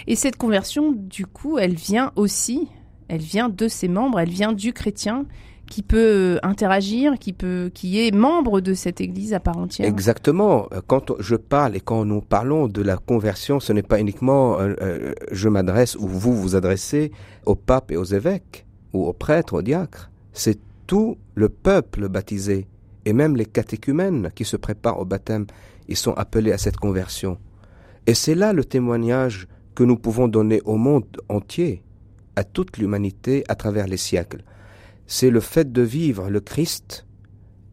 [0.06, 2.68] Et cette conversion, du coup, elle vient aussi,
[3.08, 5.26] elle vient de ses membres, elle vient du chrétien
[5.68, 9.88] qui peut euh, interagir, qui peut, qui est membre de cette Église à part entière.
[9.88, 10.68] Exactement.
[10.87, 15.12] Quand je parle et quand nous parlons de la conversion, ce n'est pas uniquement euh,
[15.33, 17.12] je m'adresse ou vous vous adressez
[17.44, 20.11] au pape et aux évêques ou aux prêtres, aux diacres.
[20.33, 22.68] C'est tout le peuple baptisé
[23.05, 25.46] Et même les catéchumènes qui se préparent au baptême,
[25.88, 27.38] ils sont appelés à cette conversion.
[28.07, 31.83] Et c'est là le témoignage que nous pouvons donner au monde entier,
[32.35, 34.42] à toute l'humanité à travers les siècles.
[35.06, 37.06] C'est le fait de vivre le Christ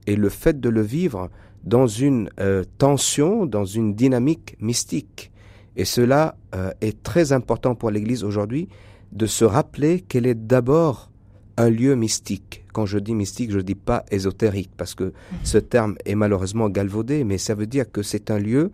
[0.07, 1.29] et le fait de le vivre
[1.63, 5.31] dans une euh, tension, dans une dynamique mystique.
[5.75, 8.67] Et cela euh, est très important pour l'Église aujourd'hui
[9.11, 11.09] de se rappeler qu'elle est d'abord
[11.57, 12.65] un lieu mystique.
[12.73, 16.69] Quand je dis mystique, je ne dis pas ésotérique, parce que ce terme est malheureusement
[16.69, 18.71] galvaudé, mais ça veut dire que c'est un lieu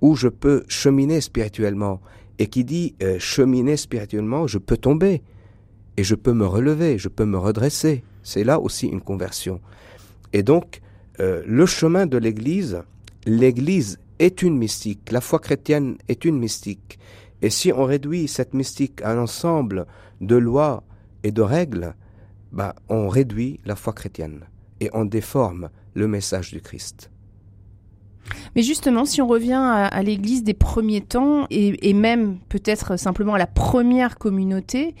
[0.00, 2.00] où je peux cheminer spirituellement.
[2.38, 5.22] Et qui dit euh, cheminer spirituellement, je peux tomber,
[5.96, 8.04] et je peux me relever, je peux me redresser.
[8.22, 9.60] C'est là aussi une conversion.
[10.32, 10.80] Et donc,
[11.20, 12.82] euh, le chemin de l'Église,
[13.26, 16.98] l'Église est une mystique, la foi chrétienne est une mystique.
[17.42, 19.86] Et si on réduit cette mystique à un ensemble
[20.20, 20.84] de lois
[21.24, 21.94] et de règles,
[22.52, 24.44] bah, on réduit la foi chrétienne
[24.80, 27.10] et on déforme le message du Christ.
[28.54, 33.38] Mais justement, si on revient à, l'Église des premiers temps et, même peut-être simplement à
[33.38, 34.94] la première communauté,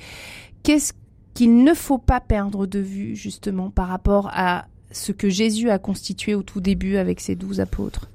[0.62, 0.92] qu'est-ce
[1.34, 5.78] qu'il ne faut pas perdre de vue justement par rapport à ce que Jésus a
[5.78, 8.08] constitué au tout début avec ses douze apôtres?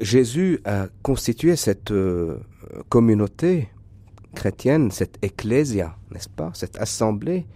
[0.00, 2.38] Jésus a constitué cette euh,
[2.88, 3.68] communauté
[4.34, 7.46] chrétienne, cette ecclésia, n'est-ce pas, cette assemblée,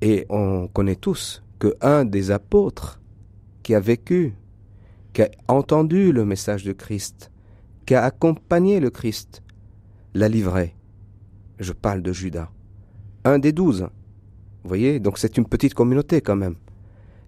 [0.00, 3.00] et on connaît tous que un des apôtres
[3.62, 4.34] qui a vécu,
[5.12, 7.30] qui a entendu le message de Christ,
[7.86, 9.42] qui a accompagné le Christ,
[10.14, 10.74] l'a livré.
[11.58, 12.48] Je parle de Judas.
[13.24, 13.88] Un des douze.
[14.62, 16.56] Vous voyez, donc c'est une petite communauté quand même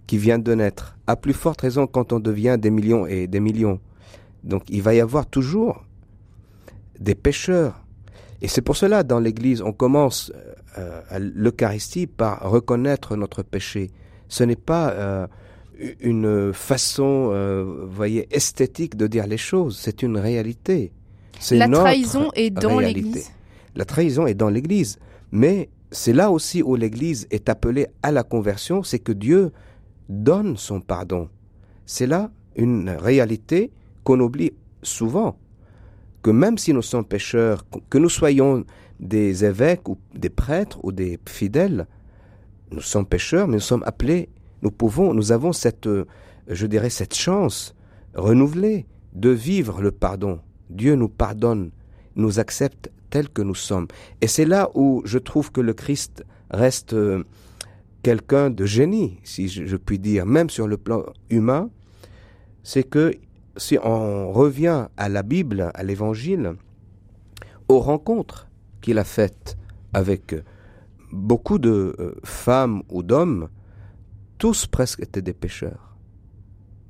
[0.07, 3.39] qui vient de naître, à plus forte raison quand on devient des millions et des
[3.39, 3.79] millions.
[4.43, 5.85] Donc il va y avoir toujours
[6.99, 7.85] des pécheurs.
[8.43, 10.33] Et c'est pour cela, dans l'Église, on commence
[10.79, 13.93] euh, l'Eucharistie par reconnaître notre péché.
[14.27, 15.27] Ce n'est pas euh,
[16.01, 20.91] une façon, euh, voyez, esthétique de dire les choses, c'est une réalité.
[21.53, 23.31] La trahison est dans l'Église.
[23.75, 24.99] La trahison est dans l'Église.
[25.33, 29.53] Mais c'est là aussi où l'Église est appelée à la conversion, c'est que Dieu
[30.09, 31.29] donne son pardon.
[31.87, 33.73] C'est là une réalité
[34.05, 34.53] qu'on oublie
[34.83, 35.37] souvent,
[36.23, 38.65] que même si nous sommes pécheurs, que nous soyons
[38.99, 41.87] des évêques ou des prêtres ou des fidèles,
[42.71, 44.29] nous sommes pécheurs, mais nous sommes appelés,
[44.63, 46.07] nous pouvons, nous avons cette, euh,
[46.49, 47.75] je dirais, cette chance
[48.15, 50.41] renouvelée de vivre le pardon.
[50.69, 51.71] Dieu nous pardonne,
[52.15, 53.89] nous accepte tels que nous sommes.
[54.21, 57.25] Et c'est là où je trouve que le Christ reste euh,
[58.03, 61.71] quelqu'un de génie, si je, puis dire, même sur le plan humain,
[62.63, 63.13] c'est que
[63.57, 66.55] si on revient à la Bible, à l'Évangile,
[67.69, 68.49] aux rencontres
[68.81, 69.57] qu'il a faites
[69.93, 70.35] avec
[71.13, 73.49] beaucoup de euh, femmes ou d'hommes,
[74.39, 75.97] tous presque étaient des pécheurs.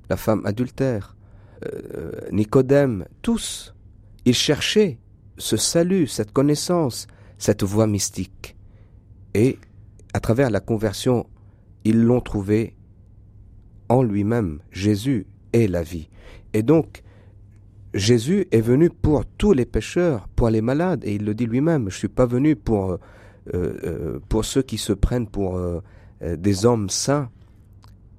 [0.09, 1.17] La femme adultère,
[1.65, 3.75] euh, Nicodème, tous,
[4.25, 4.99] ils cherchaient
[5.41, 7.07] ce salut, cette connaissance,
[7.39, 8.57] cette voie mystique.
[9.35, 9.59] Et
[10.13, 11.27] à travers la conversion,
[11.85, 12.77] ils l'ont trouvé
[13.89, 14.61] en lui-même.
[14.71, 16.09] Jésus est la vie.
[16.53, 17.03] Et donc,
[17.95, 21.83] Jésus est venu pour tous les pécheurs, pour les malades, et il le dit lui-même,
[21.83, 22.99] je ne suis pas venu pour, euh,
[23.55, 25.81] euh, pour ceux qui se prennent pour euh,
[26.21, 27.31] des hommes saints,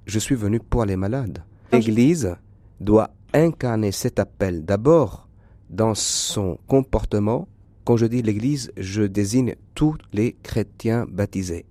[0.05, 1.43] je suis venu pour les malades.
[1.71, 2.35] L'Église
[2.81, 5.29] doit incarner cet appel d'abord
[5.71, 7.47] dans son comportement.
[7.83, 11.65] Quand je dis l'Église, je désigne tous les chrétiens baptisés.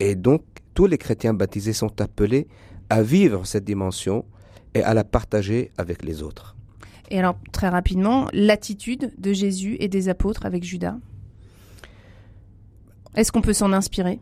[0.00, 0.42] Et donc,
[0.74, 2.48] tous les chrétiens baptisés sont appelés
[2.88, 4.24] à vivre cette dimension
[4.74, 6.56] et à la partager avec les autres.
[7.10, 10.96] Et alors, très rapidement, l'attitude de Jésus et des apôtres avec Judas?
[13.16, 14.20] Est-ce qu'on peut s'en inspirer?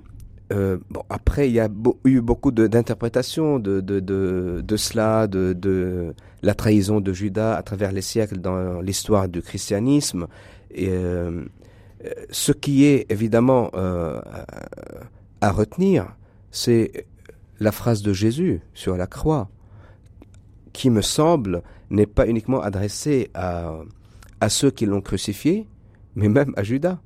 [0.52, 1.68] Euh, bon, après, il y a
[2.04, 7.92] eu beaucoup d'interprétations de, de, de, cela, de, de, la trahison de Judas à travers
[7.92, 10.26] les siècles dans l'histoire du christianisme.
[10.76, 11.44] Euh,
[12.30, 14.20] ce qui est évidemment euh,
[15.40, 16.16] à retenir,
[16.50, 17.06] c'est
[17.60, 19.48] la phrase de Jésus sur la croix,
[20.72, 23.80] qui me semble n'est pas uniquement adressée à,
[24.40, 25.66] à ceux qui l'ont crucifié,
[26.14, 26.98] mais même à Judas.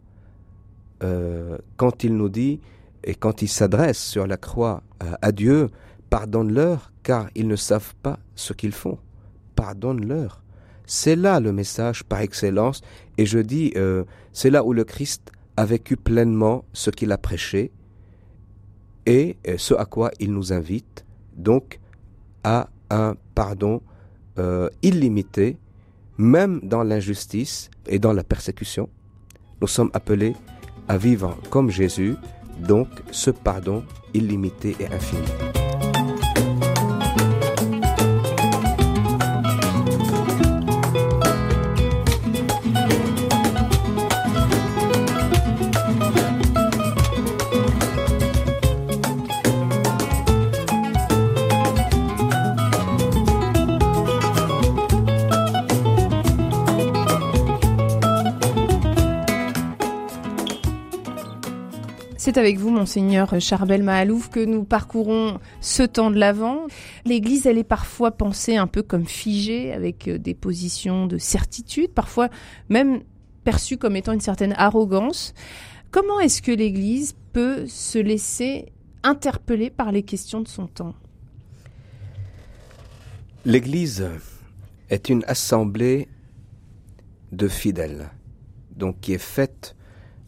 [1.02, 2.60] Euh, quand il nous dit
[3.02, 4.82] et quand il s'adresse sur la croix
[5.20, 5.70] à Dieu,
[6.10, 8.98] pardonne-leur car ils ne savent pas ce qu'ils font.
[9.54, 10.42] Pardonne-leur.
[10.86, 12.82] C'est là le message par excellence
[13.18, 17.18] et je dis, euh, c'est là où le Christ a vécu pleinement ce qu'il a
[17.18, 17.72] prêché
[19.06, 21.04] et euh, ce à quoi il nous invite,
[21.36, 21.80] donc
[22.44, 23.80] à un pardon
[24.38, 25.56] euh, illimité,
[26.18, 28.88] même dans l'injustice et dans la persécution.
[29.60, 30.34] Nous sommes appelés
[30.88, 32.16] à vivre comme Jésus,
[32.60, 33.84] donc ce pardon
[34.14, 35.61] illimité et infini.
[62.36, 66.66] Avec vous, monseigneur Charbel Mahalouf, que nous parcourons ce temps de l'Avent.
[67.04, 71.90] L'Église, elle est parfois pensée un peu comme figée, avec euh, des positions de certitude,
[71.90, 72.30] parfois
[72.70, 73.02] même
[73.44, 75.34] perçue comme étant une certaine arrogance.
[75.90, 78.72] Comment est-ce que l'Église peut se laisser
[79.02, 80.94] interpeller par les questions de son temps?
[83.44, 84.08] L'Église
[84.88, 86.08] est une assemblée
[87.30, 88.10] de fidèles,
[88.74, 89.76] donc qui est faite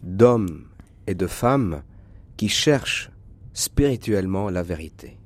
[0.02, 0.66] d'hommes
[1.06, 1.82] et de femmes
[2.36, 3.10] qui cherchent
[3.52, 5.18] spirituellement la vérité.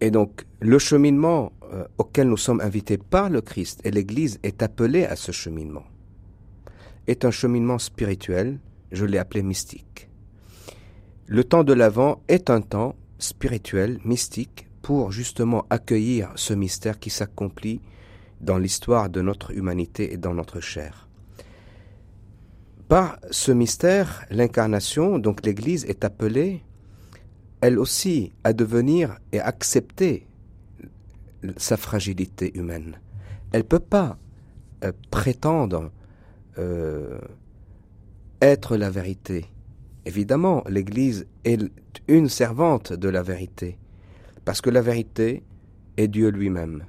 [0.00, 4.62] Et donc le cheminement euh, auquel nous sommes invités par le Christ et l'Église est
[4.62, 5.84] appelé à ce cheminement.
[7.06, 8.58] Est un cheminement spirituel,
[8.92, 10.08] je l'ai appelé mystique.
[11.26, 17.08] Le temps de l'Avent est un temps spirituel, mystique, pour justement accueillir ce mystère qui
[17.08, 17.80] s'accomplit
[18.42, 21.03] dans l'histoire de notre humanité et dans notre chair.
[22.88, 26.62] Par ce mystère, l'incarnation, donc l'Église, est appelée,
[27.60, 30.26] elle aussi, à devenir et accepter
[31.56, 32.98] sa fragilité humaine.
[33.52, 34.18] Elle ne peut pas
[34.84, 35.90] euh, prétendre
[36.58, 37.18] euh,
[38.42, 39.46] être la vérité.
[40.04, 41.70] Évidemment, l'Église est
[42.06, 43.78] une servante de la vérité,
[44.44, 45.42] parce que la vérité
[45.96, 46.84] est Dieu lui-même.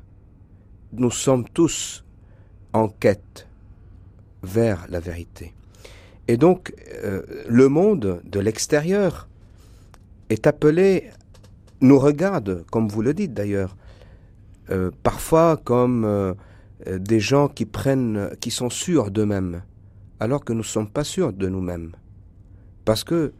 [0.91, 2.03] Nous sommes tous
[2.73, 3.47] en quête
[4.43, 5.53] vers la vérité.
[6.27, 6.73] Et donc,
[7.03, 9.27] euh, le monde de l'extérieur
[10.29, 11.11] est appelé,
[11.81, 13.75] nous regarde, comme vous le dites d'ailleurs,
[14.71, 16.33] euh, parfois comme euh,
[16.87, 19.61] des gens qui prennent, qui sont sûrs d'eux-mêmes,
[20.19, 21.91] alors que nous ne sommes pas sûrs de nous-mêmes.
[22.85, 23.33] Parce que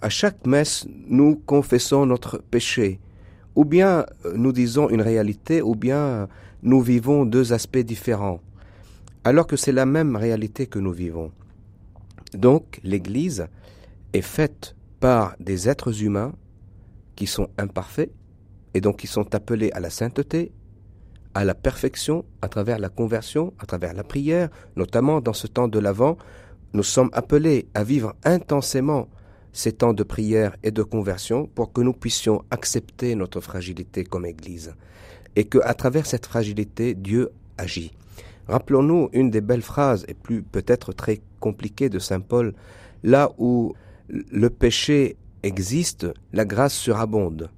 [0.00, 2.98] à chaque messe, nous confessons notre péché,
[3.54, 6.28] ou bien nous disons une réalité, ou bien
[6.62, 8.40] nous vivons deux aspects différents,
[9.24, 11.30] alors que c'est la même réalité que nous vivons.
[12.34, 13.46] Donc l'Église
[14.12, 16.34] est faite par des êtres humains
[17.16, 18.10] qui sont imparfaits
[18.74, 20.52] et donc qui sont appelés à la sainteté,
[21.34, 25.68] à la perfection à travers la conversion, à travers la prière, notamment dans ce temps
[25.68, 26.16] de l'Avent,
[26.72, 29.08] nous sommes appelés à vivre intensément
[29.52, 34.26] ces temps de prière et de conversion pour que nous puissions accepter notre fragilité comme
[34.26, 34.74] Église
[35.34, 37.92] et que à travers cette fragilité Dieu agit.
[38.50, 42.52] Rappelons-nous une des belles phrases, et plus peut-être très compliquée de Saint Paul,
[43.04, 43.74] là où
[44.08, 47.48] le péché existe, la grâce surabonde.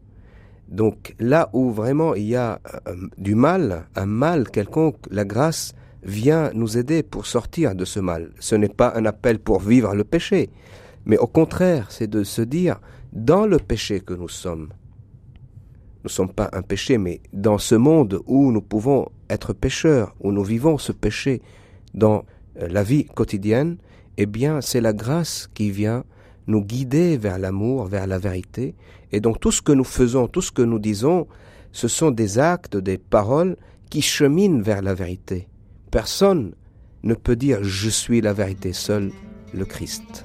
[0.69, 5.75] Donc là où vraiment il y a euh, du mal, un mal quelconque, la grâce
[6.03, 8.31] vient nous aider pour sortir de ce mal.
[8.39, 10.51] Ce n'est pas un appel pour vivre le péché,
[11.07, 12.81] mais au contraire, c'est de se dire,
[13.15, 14.69] dans le péché que nous sommes,
[16.05, 20.15] nous ne sommes pas un péché, mais dans ce monde où nous pouvons être pécheurs,
[20.21, 21.43] où nous vivons ce péché
[21.95, 22.25] dans
[22.61, 23.79] euh, la vie quotidienne,
[24.17, 26.05] eh bien c'est la grâce qui vient
[26.47, 28.75] nous guider vers l'amour, vers la vérité.
[29.13, 31.27] Et donc tout ce que nous faisons, tout ce que nous disons,
[31.73, 33.57] ce sont des actes, des paroles
[33.91, 35.49] qui cheminent vers la vérité.
[35.91, 36.55] Personne
[37.03, 39.13] ne peut dire je suis la vérité, seul
[39.53, 40.25] le Christ.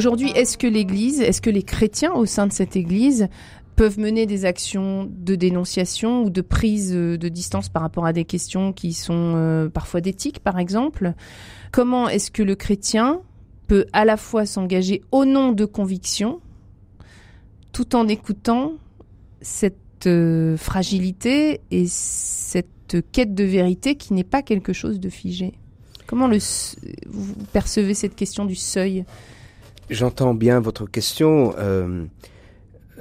[0.00, 3.28] Aujourd'hui, est-ce que l'Église, est-ce que les chrétiens au sein de cette Église
[3.76, 8.14] peuvent mener des actions de dénonciation ou de prise euh, de distance par rapport à
[8.14, 11.12] des questions qui sont euh, parfois d'éthique, par exemple?
[11.70, 13.20] Comment est-ce que le chrétien
[13.66, 16.40] peut à la fois s'engager au nom de convictions,
[17.70, 18.76] tout en écoutant
[19.42, 25.52] cette euh, fragilité et cette quête de vérité qui n'est pas quelque chose de figé?
[26.06, 26.30] Comment
[27.06, 29.04] vous percevez cette question du seuil?
[29.90, 31.52] J'entends bien votre question.
[31.58, 32.06] Euh,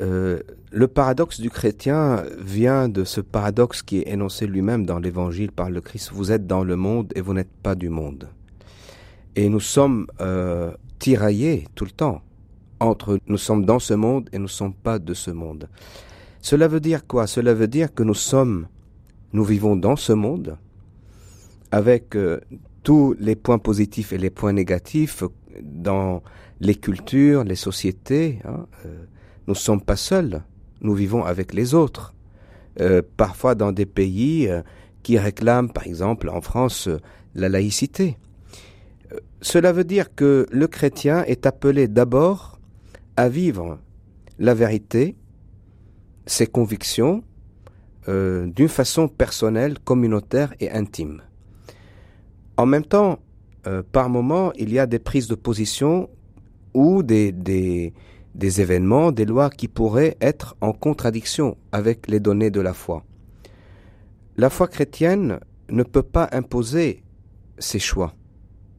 [0.02, 0.40] euh,
[0.72, 5.70] le paradoxe du chrétien vient de ce paradoxe qui est énoncé lui-même dans l'Évangile par
[5.70, 6.10] le Christ.
[6.12, 8.30] Vous êtes dans le monde et vous n'êtes pas du monde.
[9.36, 12.24] Et nous sommes euh, tiraillés tout le temps
[12.80, 15.70] entre nous sommes dans ce monde et nous ne sommes pas de ce monde.
[16.42, 17.28] Cela veut dire quoi?
[17.28, 18.66] Cela veut dire que nous sommes,
[19.34, 20.58] nous vivons dans ce monde
[21.72, 22.18] avec
[22.82, 25.24] tous les points positifs et les points négatifs
[25.62, 26.24] dans
[26.60, 28.40] les cultures, les sociétés.
[28.46, 29.06] Hein, euh,
[29.48, 30.44] nous ne sommes pas seuls,
[30.82, 32.14] nous vivons avec les autres.
[32.80, 34.62] Euh, parfois dans des pays euh,
[35.04, 36.90] qui réclament, par exemple en France,
[37.36, 38.18] la laïcité.
[39.42, 42.60] Cela veut dire que le chrétien est appelé d'abord
[43.16, 43.80] à vivre
[44.38, 45.16] la vérité,
[46.26, 47.24] ses convictions,
[48.08, 51.22] d'une façon personnelle, communautaire et intime.
[52.58, 53.20] En même temps,
[53.92, 56.10] par moment, il y a des prises de position
[56.74, 57.94] ou des,
[58.36, 63.04] événements, des lois qui pourraient être en contradiction avec les données de la foi.
[64.38, 65.40] La foi chrétienne
[65.70, 67.04] ne peut pas imposer
[67.58, 68.14] ses choix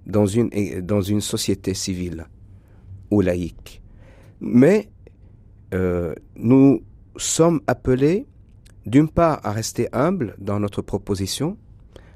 [0.07, 2.26] dans une, dans une société civile
[3.11, 3.82] ou laïque.
[4.41, 4.88] Mais
[5.74, 6.82] euh, nous
[7.16, 8.26] sommes appelés,
[8.86, 11.59] d'une part, à rester humbles dans notre proposition,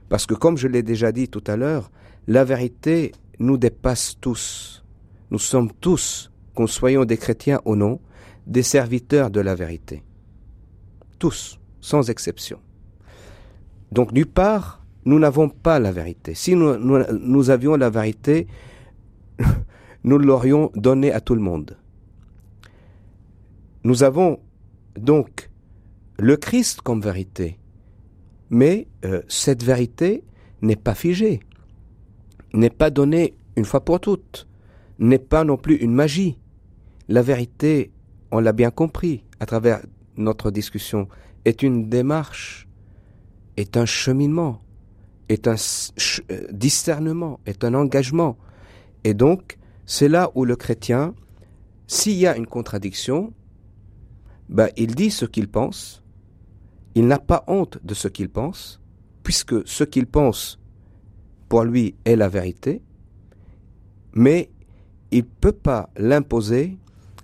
[0.08, 1.90] parce que comme je l'ai déjà dit tout à l'heure,
[2.26, 4.83] la vérité nous dépasse tous.
[5.30, 8.00] Nous sommes tous, qu'on soyons des chrétiens ou non,
[8.46, 10.02] des serviteurs de la vérité.
[11.18, 12.58] Tous, sans exception.
[13.92, 16.34] Donc, d'une part, nous n'avons pas la vérité.
[16.34, 18.46] Si nous, nous, avions la vérité,
[20.04, 21.76] nous l'aurions donnée à tout le monde.
[23.84, 24.40] Nous avons
[24.96, 25.50] donc
[26.18, 27.58] le Christ comme vérité,
[28.50, 30.24] mais euh, cette vérité
[30.62, 31.40] n'est pas figée,
[32.54, 34.46] n'est pas donnée une fois pour toutes,
[34.98, 36.38] n'est pas non plus une magie.
[37.08, 37.92] La vérité,
[38.30, 39.80] on l'a bien compris à travers
[40.16, 41.08] notre discussion,
[41.44, 42.68] est une démarche,
[43.56, 44.62] est un cheminement,
[45.28, 48.36] est un euh, discernement, est un engagement.
[49.04, 51.14] Et donc, c'est là où le chrétien,
[51.86, 53.32] s'il y a une contradiction,
[54.48, 56.02] ben, il dit ce qu'il pense,
[56.94, 58.80] il n'a pas honte de ce qu'il pense,
[59.22, 60.60] puisque ce qu'il pense,
[61.48, 62.82] pour lui, est la vérité,
[64.14, 64.50] mais
[65.14, 66.76] il ne peut pas l'imposer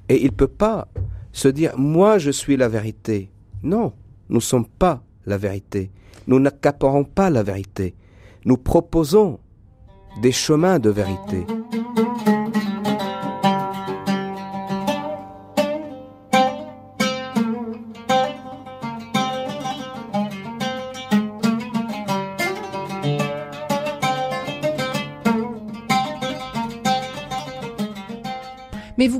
[0.09, 0.86] et il ne peut pas
[1.32, 3.30] se dire moi je suis la vérité.
[3.64, 3.93] Non,
[4.28, 5.91] nous ne sommes pas la vérité.
[6.28, 7.95] Nous n'accaparons pas la vérité.
[8.45, 9.41] Nous proposons
[10.22, 11.45] des chemins de vérité.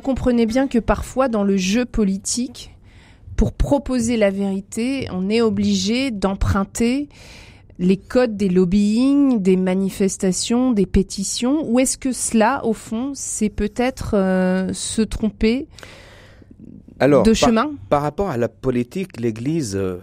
[0.01, 2.75] Vous comprenez bien que parfois dans le jeu politique,
[3.37, 7.11] pour proposer la vérité, on est obligé d'emprunter
[7.79, 13.51] les codes des lobbying, des manifestations, des pétitions Ou est-ce que cela, au fond, c'est
[13.51, 15.69] peut-être euh, se tromper
[16.99, 17.71] de chemin?
[17.91, 19.99] par, rapport à la politique, l'Église, euh,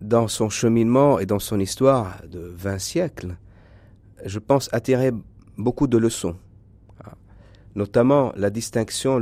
[0.00, 3.36] dans son cheminement et dans son histoire de 20 siècles,
[4.24, 5.10] je pense attirer
[5.58, 6.36] beaucoup de leçons.
[7.74, 9.18] Notamment la distinction,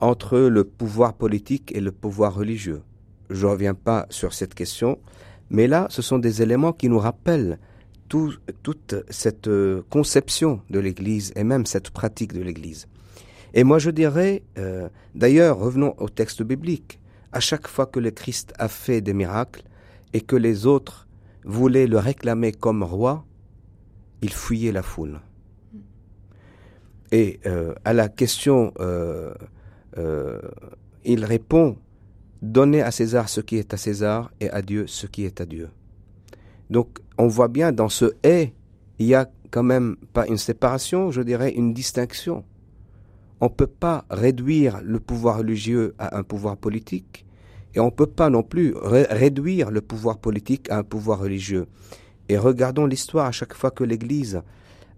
[0.00, 2.82] entre le pouvoir politique et le pouvoir religieux.
[3.30, 4.98] Je ne reviens pas sur cette question,
[5.50, 7.58] mais là, ce sont des éléments qui nous rappellent
[8.08, 12.86] toute cette euh, conception de l'Église et même cette pratique de l'Église.
[13.52, 17.00] Et moi, je dirais, euh, d'ailleurs, revenons au texte biblique.
[17.32, 19.62] À chaque fois que le Christ a fait des miracles
[20.12, 21.08] et que les autres
[21.44, 23.24] voulaient le réclamer comme roi,
[24.22, 25.20] il fuyait la foule.
[27.12, 28.72] Et euh, à la question,
[31.04, 31.76] il répond
[32.42, 35.46] Donnez à César ce qui est à César et à Dieu ce qui est à
[35.46, 35.68] Dieu.
[36.70, 38.52] Donc on voit bien dans ce et,
[38.98, 42.44] il y a quand même pas une séparation, je dirais une distinction.
[43.40, 47.24] On ne peut pas réduire le pouvoir religieux à un pouvoir politique
[47.74, 51.66] et on ne peut pas non plus réduire le pouvoir politique à un pouvoir religieux.
[52.28, 54.42] Et regardons l'histoire à chaque fois que l'Église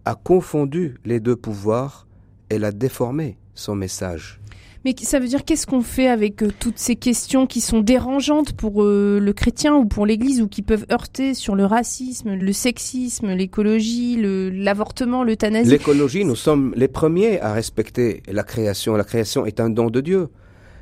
[0.04, 2.06] a confondu les deux pouvoirs,
[2.48, 4.40] elle a déformé son message.
[4.84, 8.52] Mais ça veut dire qu'est-ce qu'on fait avec euh, toutes ces questions qui sont dérangeantes
[8.52, 12.52] pour euh, le chrétien ou pour l'Église ou qui peuvent heurter sur le racisme, le
[12.52, 14.16] sexisme, l'écologie,
[14.52, 15.70] l'avortement, l'euthanasie?
[15.70, 18.96] L'écologie, nous sommes les premiers à respecter la création.
[18.96, 20.28] La création est un don de Dieu.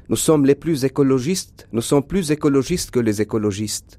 [0.09, 1.67] Nous sommes les plus écologistes.
[1.73, 3.99] Nous sommes plus écologistes que les écologistes.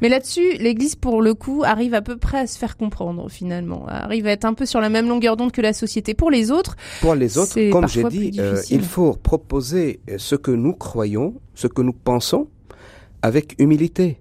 [0.00, 3.86] Mais là-dessus, l'Église, pour le coup, arrive à peu près à se faire comprendre, finalement.
[3.88, 6.14] Arrive à être un peu sur la même longueur d'onde que la société.
[6.14, 10.50] Pour les autres, pour les autres, comme j'ai dit, euh, il faut proposer ce que
[10.50, 12.48] nous croyons, ce que nous pensons,
[13.22, 14.20] avec humilité.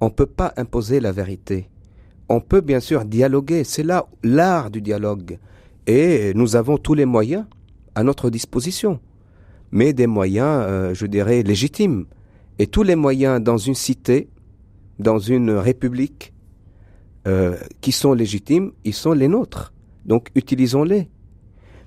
[0.00, 1.68] On ne peut pas imposer la vérité.
[2.28, 3.62] On peut bien sûr dialoguer.
[3.64, 5.38] C'est là l'art du dialogue.
[5.86, 7.44] Et nous avons tous les moyens
[7.94, 9.00] à notre disposition.
[9.70, 12.06] Mais des moyens, euh, je dirais, légitimes.
[12.58, 14.28] Et tous les moyens dans une cité
[15.02, 16.32] dans une république
[17.26, 19.72] euh, qui sont légitimes, ils sont les nôtres.
[20.04, 21.08] Donc utilisons-les.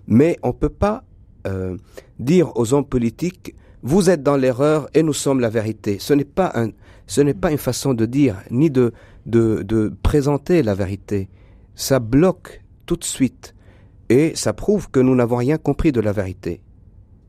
[0.07, 1.03] Mais on ne peut pas
[1.47, 1.77] euh,
[2.19, 3.55] dire aux hommes politiques
[3.85, 5.99] vous êtes dans l'erreur et nous sommes la vérité.
[5.99, 8.93] Ce n'est pas une façon de dire ni de,
[9.27, 11.29] de, de présenter la vérité.
[11.75, 13.53] Ça bloque tout de suite
[14.09, 16.61] et ça prouve que nous n'avons rien compris de la vérité.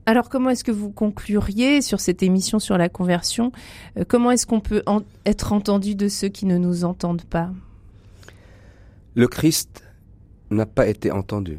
[0.09, 3.51] Alors comment est-ce que vous concluriez sur cette émission sur la conversion?
[3.99, 4.83] Euh, Comment est-ce qu'on peut
[5.25, 7.51] être entendu de ceux qui ne nous entendent pas?
[9.15, 9.83] Le Christ
[10.51, 11.59] n'a pas été entendu.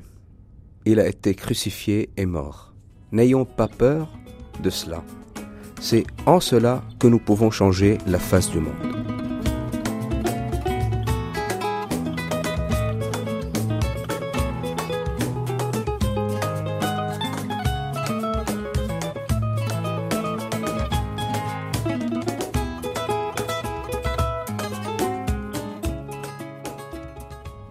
[0.86, 2.74] il a été crucifié et mort.
[3.12, 4.18] N'ayons pas peur
[4.64, 5.04] de cela.
[5.82, 8.97] C'est en cela que nous pouvons changer la face du monde.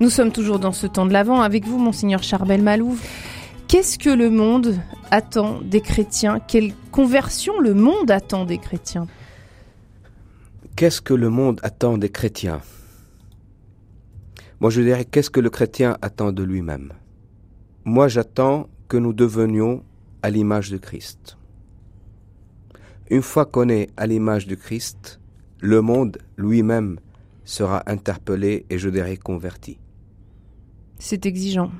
[0.06, 3.02] Nous sommes toujours dans ce temps de l'Avent avec vous, monseigneur Charbel Malouf.
[3.66, 4.78] Qu'est-ce que le monde
[5.10, 6.38] attend des chrétiens?
[6.38, 9.08] Quelle conversion le monde attend des chrétiens?
[10.76, 12.60] Qu'est-ce que le monde attend des chrétiens?
[14.60, 16.92] Moi je dirais qu'est-ce que le chrétien attend de lui-même?
[17.84, 19.82] Moi j'attends que nous devenions
[20.22, 21.36] à l'image de Christ.
[23.10, 25.18] Une fois qu'on est à l'image du Christ,
[25.58, 27.00] le monde lui-même
[27.44, 29.80] sera interpellé et je dirais converti.
[30.98, 31.70] C'est exigeant.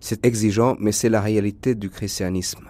[0.00, 2.68] C'est exigeant, mais c'est la réalité du christianisme.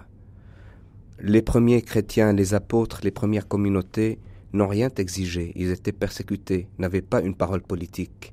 [1.21, 4.19] Les premiers chrétiens, les apôtres, les premières communautés
[4.53, 5.53] n'ont rien exigé.
[5.57, 8.33] Ils étaient persécutés, n'avaient pas une parole politique.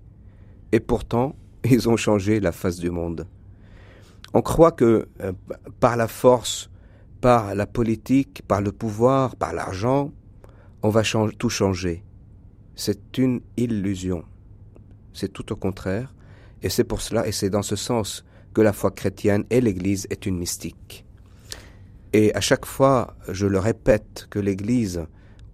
[0.71, 3.27] Et pourtant, ils ont changé la face du monde.
[4.33, 5.33] On croit que euh,
[5.79, 6.69] par la force,
[7.21, 10.11] par la politique, par le pouvoir, par l'argent,
[10.83, 11.03] on va
[11.37, 12.03] tout changer.
[12.75, 14.23] C'est une illusion.
[15.13, 16.13] C'est tout au contraire.
[16.65, 20.07] Et c'est pour cela, et c'est dans ce sens que la foi chrétienne et l'Église
[20.09, 21.05] est une mystique.
[22.11, 25.05] Et à chaque fois, je le répète, que l'Église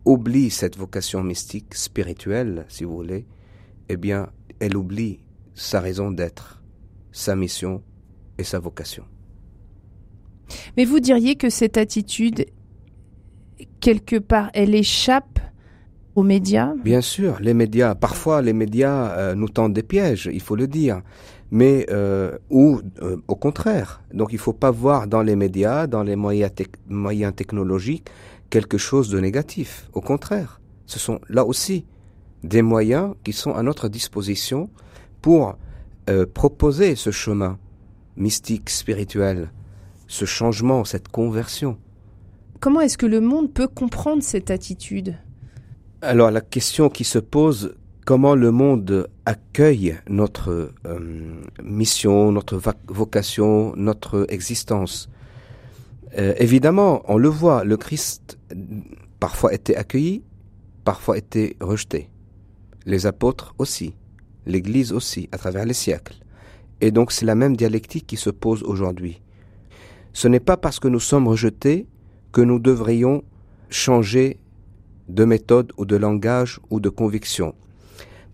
[0.05, 3.27] oublie cette vocation mystique, spirituelle, si vous voulez,
[3.89, 4.29] eh bien,
[4.61, 5.19] elle oublie
[5.53, 6.63] sa raison d'être,
[7.11, 7.83] sa mission
[8.37, 9.03] et sa vocation.
[10.77, 12.45] Mais vous diriez que cette attitude,
[13.81, 15.41] quelque part, elle échappe
[16.15, 17.95] aux médias Bien sûr, les médias.
[17.95, 21.01] Parfois, les médias euh, nous tendent des pièges, il faut le dire.
[21.51, 24.01] Mais euh, ou euh, au contraire.
[24.13, 26.51] Donc, il ne faut pas voir dans les médias, dans les moyens,
[26.87, 28.07] moyens technologiques,
[28.49, 29.89] quelque chose de négatif.
[29.93, 31.85] Au contraire, ce sont là aussi
[32.43, 34.69] des moyens qui sont à notre disposition
[35.21, 35.57] pour
[36.33, 37.57] proposer ce chemin
[38.17, 39.51] mystique, spirituel,
[40.07, 41.77] ce changement, cette conversion.
[42.59, 45.15] Comment est-ce que le monde peut comprendre cette attitude?
[46.01, 47.75] Alors la question qui se pose,
[48.05, 50.99] comment le monde accueille notre euh,
[51.63, 55.09] mission, notre vocation, notre existence?
[56.17, 58.37] Euh, Évidemment, on le voit, le Christ
[59.19, 60.23] parfois était accueilli,
[60.83, 62.09] parfois était rejeté.
[62.85, 63.93] Les apôtres aussi,
[64.45, 66.15] l'Église aussi, à travers les siècles.
[66.81, 69.21] Et donc c'est la même dialectique qui se pose aujourd'hui.
[70.13, 71.87] Ce n'est pas parce que nous sommes rejetés
[72.31, 73.23] que nous devrions
[73.69, 74.37] changer
[75.13, 77.53] de méthode ou de langage ou de conviction.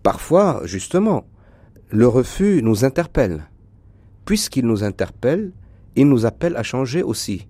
[0.02, 1.26] Parfois, justement,
[1.90, 3.48] le refus nous interpelle.
[4.24, 5.52] Puisqu'il nous interpelle,
[5.96, 7.48] il nous appelle à changer aussi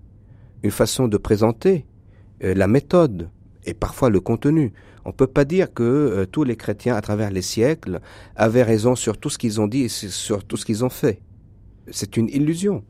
[0.63, 1.85] une façon de présenter,
[2.43, 3.29] euh, la méthode
[3.65, 4.73] et parfois le contenu.
[5.05, 7.99] On ne peut pas dire que euh, tous les chrétiens à travers les siècles
[8.35, 11.21] avaient raison sur tout ce qu'ils ont dit et sur tout ce qu'ils ont fait.
[11.91, 12.83] C'est une illusion.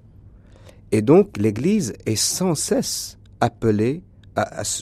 [0.91, 4.03] Et donc l'Église est sans cesse appelée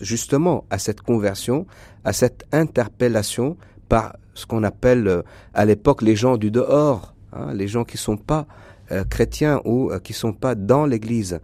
[0.02, 1.66] justement à cette conversion,
[2.04, 3.58] à cette interpellation
[3.90, 5.22] par ce qu'on appelle euh,
[5.54, 8.46] à l'époque les gens du dehors, hein, les gens qui sont pas
[8.92, 11.40] euh, chrétiens ou euh, qui sont pas dans l'Église.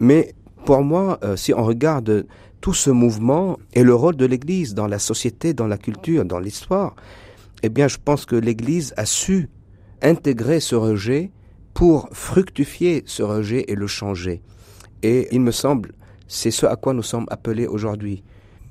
[0.00, 0.34] Mais
[0.64, 2.24] pour moi, si on regarde
[2.60, 6.38] tout ce mouvement et le rôle de l'Église dans la société, dans la culture, dans
[6.38, 6.94] l'histoire,
[7.64, 9.48] eh bien, je pense que l'Église a su
[10.02, 11.32] intégrer ce rejet
[11.74, 14.42] pour fructifier ce rejet et le changer.
[15.02, 15.92] Et il me semble
[16.32, 18.24] c'est ce à quoi nous sommes appelés aujourd'hui.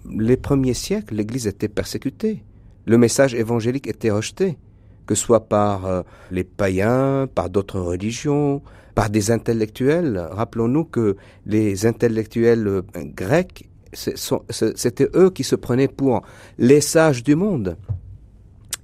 [0.09, 2.43] Les premiers siècles, l'Église était persécutée.
[2.87, 4.57] Le message évangélique était rejeté,
[5.05, 6.01] que ce soit par euh,
[6.31, 8.63] les païens, par d'autres religions,
[8.95, 10.27] par des intellectuels.
[10.31, 16.23] Rappelons-nous que les intellectuels euh, grecs, c'était eux qui se prenaient pour
[16.57, 17.77] les sages du monde.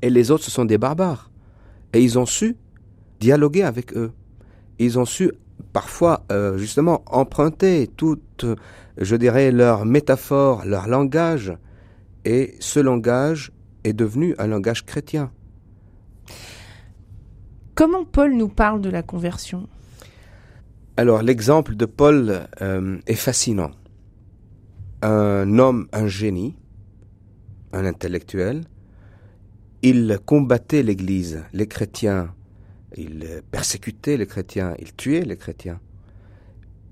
[0.03, 1.31] Et les autres, ce sont des barbares.
[1.93, 2.55] Et ils ont su
[3.19, 4.11] dialoguer avec eux.
[4.77, 5.31] Ils ont su
[5.73, 8.45] parfois euh, justement emprunter toute,
[8.97, 11.53] je dirais, leur métaphore, leur langage,
[12.25, 13.51] et ce langage
[13.83, 15.31] est devenu un langage chrétien.
[17.75, 19.67] Comment Paul nous parle de la conversion?
[20.97, 23.71] Alors l'exemple de Paul euh, est fascinant.
[25.03, 26.55] Un homme, un génie,
[27.71, 28.63] un intellectuel,
[29.83, 32.33] il combattait l'Église, les chrétiens,
[32.95, 35.79] il persécutait les chrétiens, il tuait les chrétiens.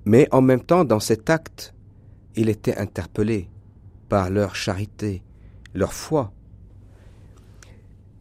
[0.05, 1.73] Mais en même temps, dans cet acte,
[2.35, 3.49] il était interpellé
[4.09, 5.23] par leur charité,
[5.73, 6.31] leur foi.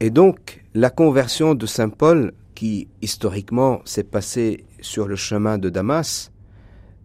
[0.01, 5.69] Et donc, la conversion de Saint Paul, qui historiquement s'est passée sur le chemin de
[5.69, 6.31] Damas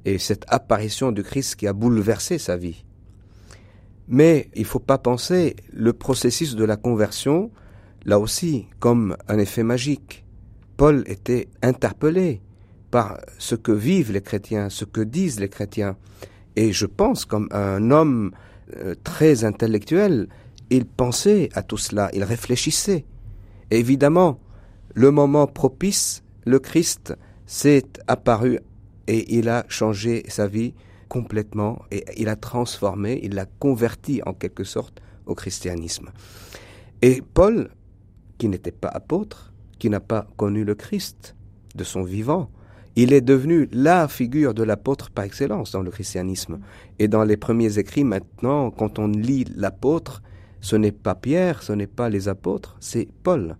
[0.05, 2.85] et cette apparition du Christ qui a bouleversé sa vie.
[4.07, 7.51] Mais il ne faut pas penser le processus de la conversion,
[8.05, 10.25] là aussi, comme un effet magique.
[10.79, 12.39] Paul était interpellé
[12.89, 15.97] par ce que vivent les chrétiens, ce que disent les chrétiens.
[16.55, 18.31] Et je pense, comme un homme
[18.77, 20.29] euh, très intellectuel,
[20.69, 23.03] il pensait à tout cela, il réfléchissait.
[23.71, 24.39] évidemment,
[24.93, 27.13] le moment propice, le Christ
[27.45, 28.59] s'est apparu
[29.07, 30.73] et il a changé sa vie
[31.09, 36.09] complètement et il a transformé, il l'a converti en quelque sorte au christianisme.
[37.01, 37.69] Et Paul,
[38.37, 39.49] qui n'était pas apôtre,
[39.79, 41.35] qui n'a pas connu le Christ
[41.75, 42.51] de son vivant,
[42.95, 46.59] il est devenu la figure de l'apôtre par excellence dans le christianisme.
[46.99, 50.21] Et dans les premiers écrits maintenant, quand on lit l'apôtre,
[50.61, 53.55] ce n'est pas Pierre, ce n'est pas les apôtres, c'est Paul.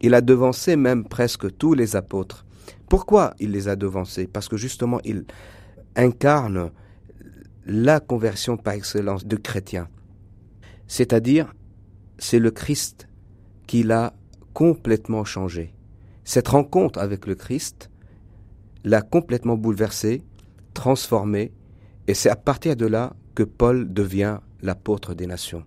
[0.00, 2.44] Il a devancé même presque tous les apôtres.
[2.88, 4.26] Pourquoi il les a devancés?
[4.26, 5.24] Parce que justement, il
[5.96, 6.70] incarne
[7.64, 9.88] la conversion par excellence de chrétien.
[10.86, 11.54] C'est-à-dire,
[12.18, 13.08] c'est le Christ
[13.66, 14.12] qui l'a
[14.54, 15.74] complètement changé.
[16.24, 17.90] Cette rencontre avec le Christ
[18.84, 20.22] l'a complètement bouleversé,
[20.72, 21.52] transformé,
[22.06, 25.64] et c'est à partir de là que Paul devient l'apôtre des nations.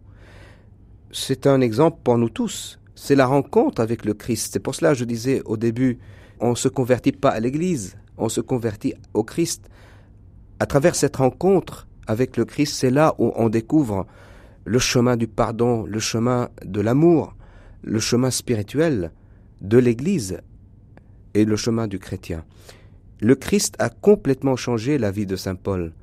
[1.12, 2.80] C'est un exemple pour nous tous.
[2.96, 4.54] C'est la rencontre avec le Christ.
[4.54, 6.00] C'est pour cela que je disais au début,
[6.40, 9.70] on ne se convertit pas à l'Église, on se convertit au Christ.
[10.60, 14.08] À travers cette rencontre avec le Christ, c'est là où on découvre
[14.66, 17.36] le chemin du pardon, le chemin de l'amour,
[17.84, 19.12] le chemin spirituel
[19.62, 20.40] de l'Église
[21.34, 22.46] et le chemin du chrétien.
[23.20, 25.94] Le Christ a complètement changé la vie de Saint Paul.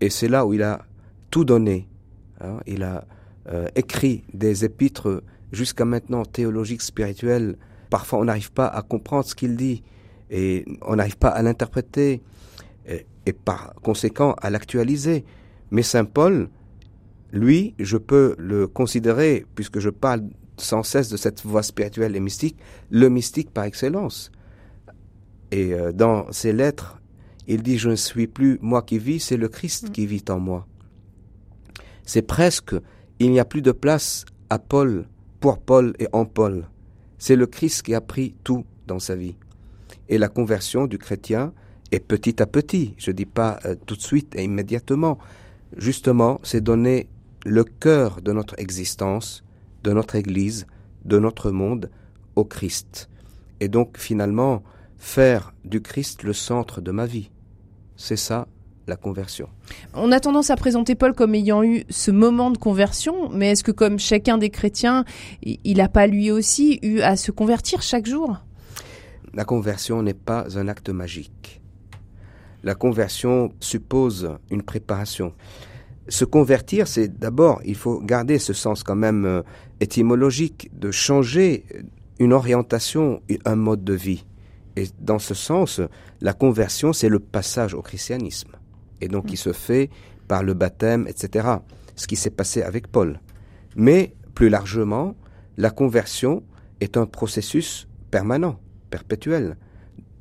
[0.00, 0.86] Et c'est là où il a
[1.30, 1.88] tout donné.
[2.40, 2.60] Hein.
[2.66, 3.04] il a
[3.48, 7.56] euh, écrit des épîtres jusqu'à maintenant théologiques, spirituelles.
[7.90, 9.82] Parfois, on n'arrive pas à comprendre ce qu'il dit
[10.30, 12.22] et on n'arrive pas à l'interpréter
[12.86, 15.24] et, et, par conséquent à l'actualiser.
[15.70, 16.48] Mais Saint Paul,
[17.32, 20.22] lui, je peux le considérer, puisque je parle
[20.60, 22.58] sans cesse de cette voie spirituelle et mystique,
[22.90, 24.30] le mystique par excellence.
[25.50, 27.00] Et euh, dans ses lettres,
[27.46, 29.92] il dit Je ne suis plus moi qui vis, c'est le Christ mm.
[29.92, 30.66] qui vit en moi.
[32.04, 32.74] C'est presque,
[33.18, 35.06] il n'y a plus de place à Paul,
[35.40, 36.68] pour Paul et en Paul.
[37.18, 39.36] C'est le Christ qui a pris tout dans sa vie.
[40.08, 41.52] Et la conversion du chrétien
[41.90, 45.18] est petit à petit, je ne dis pas euh, tout de suite et immédiatement.
[45.76, 47.08] Justement, c'est donner
[47.44, 49.44] le cœur de notre existence,
[49.84, 50.66] de notre Église,
[51.04, 51.90] de notre monde
[52.36, 53.08] au Christ.
[53.60, 54.62] Et donc finalement,
[54.98, 57.30] faire du Christ le centre de ma vie.
[57.96, 58.46] C'est ça
[58.86, 59.48] la conversion.
[59.94, 63.62] On a tendance à présenter Paul comme ayant eu ce moment de conversion, mais est-ce
[63.62, 65.04] que comme chacun des chrétiens,
[65.42, 68.38] il n'a pas lui aussi eu à se convertir chaque jour?
[69.34, 71.60] La conversion n'est pas un acte magique.
[72.64, 75.32] La conversion suppose une préparation.
[76.08, 79.42] Se convertir, c'est d'abord, il faut garder ce sens quand même euh,
[79.80, 81.64] étymologique, de changer
[82.18, 84.24] une orientation, un mode de vie.
[84.76, 85.80] Et dans ce sens,
[86.20, 88.52] la conversion, c'est le passage au christianisme.
[89.00, 89.90] Et donc, il se fait
[90.26, 91.48] par le baptême, etc.
[91.96, 93.20] Ce qui s'est passé avec Paul.
[93.76, 95.16] Mais, plus largement,
[95.56, 96.42] la conversion
[96.80, 98.60] est un processus permanent,
[98.90, 99.56] perpétuel.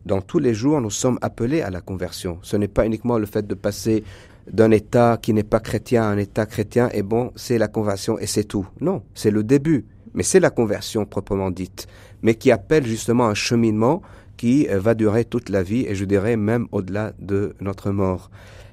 [0.05, 2.39] Dans tous les jours, nous sommes appelés à la conversion.
[2.41, 4.03] Ce n'est pas uniquement le fait de passer
[4.51, 8.17] d'un État qui n'est pas chrétien à un État chrétien, et bon, c'est la conversion
[8.19, 8.67] et c'est tout.
[8.81, 9.85] Non, c'est le début.
[10.13, 11.87] Mais c'est la conversion proprement dite,
[12.21, 14.01] mais qui appelle justement un cheminement
[14.37, 18.31] qui va durer toute la vie et je dirais même au-delà de notre mort.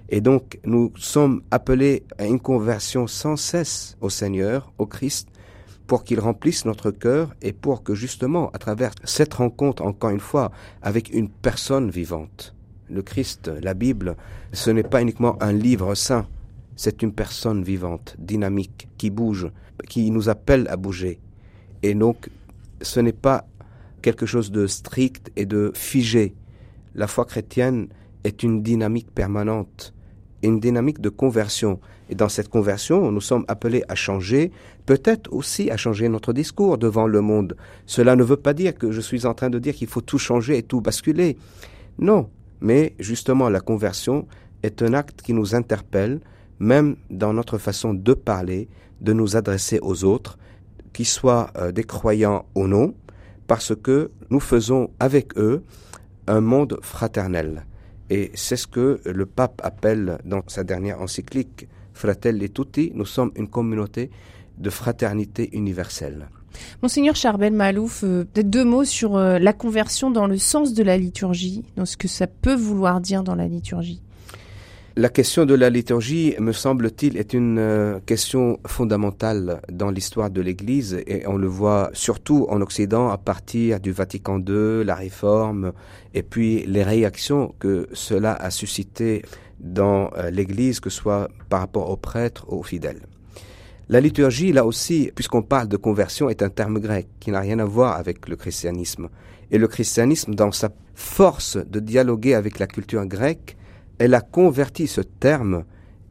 [0.08, 5.28] Et donc nous sommes appelés à une conversion sans cesse au Seigneur, au Christ,
[5.86, 10.20] pour qu'il remplisse notre cœur et pour que justement, à travers cette rencontre, encore une
[10.20, 10.50] fois,
[10.82, 12.54] avec une personne vivante,
[12.88, 14.16] le Christ, la Bible,
[14.52, 16.26] ce n'est pas uniquement un livre saint,
[16.76, 19.48] c'est une personne vivante, dynamique, qui bouge,
[19.88, 21.20] qui nous appelle à bouger.
[21.82, 22.30] Et donc,
[22.82, 23.46] ce n'est pas
[24.02, 26.34] quelque chose de strict et de figé.
[26.94, 27.88] La foi chrétienne
[28.24, 29.94] est une dynamique permanente,
[30.42, 31.80] une dynamique de conversion.
[32.10, 34.50] Et dans cette conversion, nous sommes appelés à changer,
[34.84, 37.56] peut-être aussi à changer notre discours devant le monde.
[37.86, 40.18] Cela ne veut pas dire que je suis en train de dire qu'il faut tout
[40.18, 41.38] changer et tout basculer.
[41.98, 42.28] Non,
[42.60, 44.26] mais justement la conversion
[44.62, 46.20] est un acte qui nous interpelle,
[46.58, 48.68] même dans notre façon de parler,
[49.00, 50.38] de nous adresser aux autres,
[50.92, 52.94] qu'ils soient euh, des croyants ou non,
[53.46, 55.62] parce que nous faisons avec eux
[56.26, 57.66] un monde fraternel.
[58.10, 63.30] Et c'est ce que le pape appelle dans sa dernière encyclique Fratelli Tutti, nous sommes
[63.36, 64.10] une communauté
[64.58, 66.28] de fraternité universelle.
[66.82, 70.82] Monseigneur Charbel Malouf, euh, peut-être deux mots sur euh, la conversion dans le sens de
[70.82, 74.00] la liturgie, dans ce que ça peut vouloir dire dans la liturgie.
[74.96, 80.40] La question de la liturgie, me semble-t-il, est une euh, question fondamentale dans l'histoire de
[80.40, 85.72] l'Église et on le voit surtout en Occident à partir du Vatican II, la Réforme
[86.14, 89.22] et puis les réactions que cela a suscité
[89.58, 93.00] dans l'Église, que ce soit par rapport aux prêtres, ou aux fidèles.
[93.88, 97.58] La liturgie, là aussi, puisqu'on parle de conversion, est un terme grec qui n'a rien
[97.58, 99.08] à voir avec le christianisme.
[99.50, 103.56] Et le christianisme, dans sa force de dialoguer avec la culture grecque,
[103.98, 105.64] elle a converti ce terme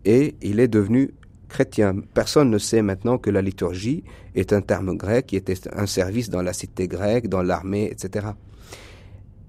[0.06, 1.14] et il est devenu
[1.50, 1.96] chrétien.
[2.14, 4.04] Personne ne sait maintenant que la liturgie
[4.36, 8.28] est un terme grec qui était un service dans la cité grecque, dans l'armée, etc.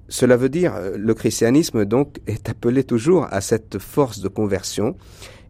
[0.09, 4.97] Cela veut dire, le christianisme donc est appelé toujours à cette force de conversion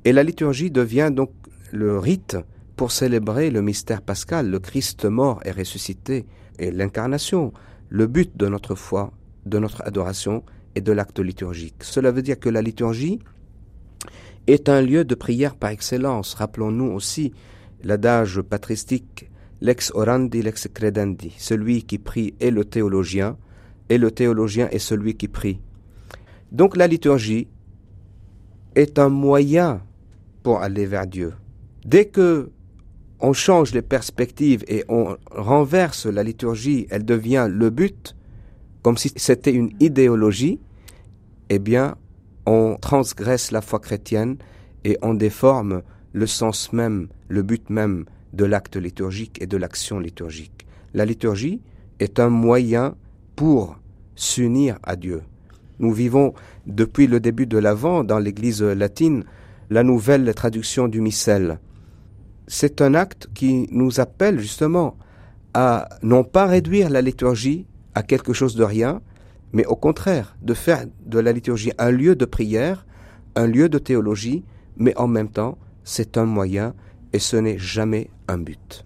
[0.05, 1.31] et la liturgie devient donc
[1.73, 2.37] le rite
[2.77, 6.27] pour célébrer le mystère pascal, le Christ mort et ressuscité
[6.59, 7.53] et l'incarnation,
[7.89, 9.13] le but de notre foi,
[9.47, 10.43] de notre adoration
[10.75, 11.83] et de l'acte liturgique.
[11.83, 13.21] Cela veut dire que la liturgie
[14.47, 16.35] est un lieu de prière par excellence.
[16.35, 17.33] Rappelons-nous aussi
[17.83, 21.33] l'adage patristique lex orandi, lex credendi.
[21.39, 23.37] Celui qui prie est le théologien,
[23.89, 25.61] et le théologien est celui qui prie.
[26.53, 27.49] Donc la liturgie
[28.75, 29.83] est un moyen
[30.43, 31.35] pour aller vers Dieu.
[31.85, 32.51] Dès que
[33.25, 38.15] on change les perspectives et on renverse la liturgie, elle devient le but,
[38.83, 40.61] comme si c'était une idéologie,
[41.49, 41.97] eh bien,
[42.45, 44.37] on transgresse la foi chrétienne
[44.85, 45.81] et on déforme
[46.13, 48.05] le sens même, le but même
[48.35, 50.67] de l'acte liturgique et de l'action liturgique.
[50.93, 51.63] La liturgie
[52.01, 52.95] est un moyen
[53.37, 53.79] pour
[54.17, 55.23] s'unir à Dieu.
[55.79, 56.35] Nous vivons
[56.67, 59.25] depuis le début de l'Avent dans l'Église latine
[59.71, 61.59] la nouvelle traduction du missel.
[62.47, 64.97] C'est un acte qui nous appelle justement
[65.55, 69.01] à non pas réduire la liturgie à quelque chose de rien,
[69.53, 72.87] mais au contraire de faire de la liturgie un lieu de prière,
[73.37, 74.45] un lieu de théologie,
[74.77, 76.75] mais en même temps c'est un moyen
[77.13, 78.85] et ce n'est jamais un but.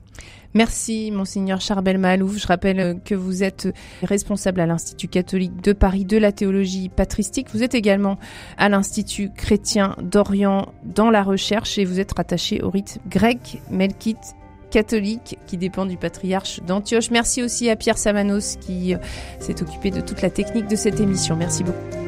[0.54, 2.38] Merci, Monseigneur Charbel Malouf.
[2.38, 3.68] Je rappelle euh, que vous êtes
[4.02, 7.48] responsable à l'Institut catholique de Paris de la théologie patristique.
[7.52, 8.18] Vous êtes également
[8.56, 14.34] à l'Institut chrétien d'Orient dans la recherche et vous êtes rattaché au rite grec, melkite
[14.70, 17.10] catholique qui dépend du patriarche d'Antioche.
[17.10, 18.98] Merci aussi à Pierre Samanos qui euh,
[19.40, 21.36] s'est occupé de toute la technique de cette émission.
[21.36, 22.07] Merci beaucoup.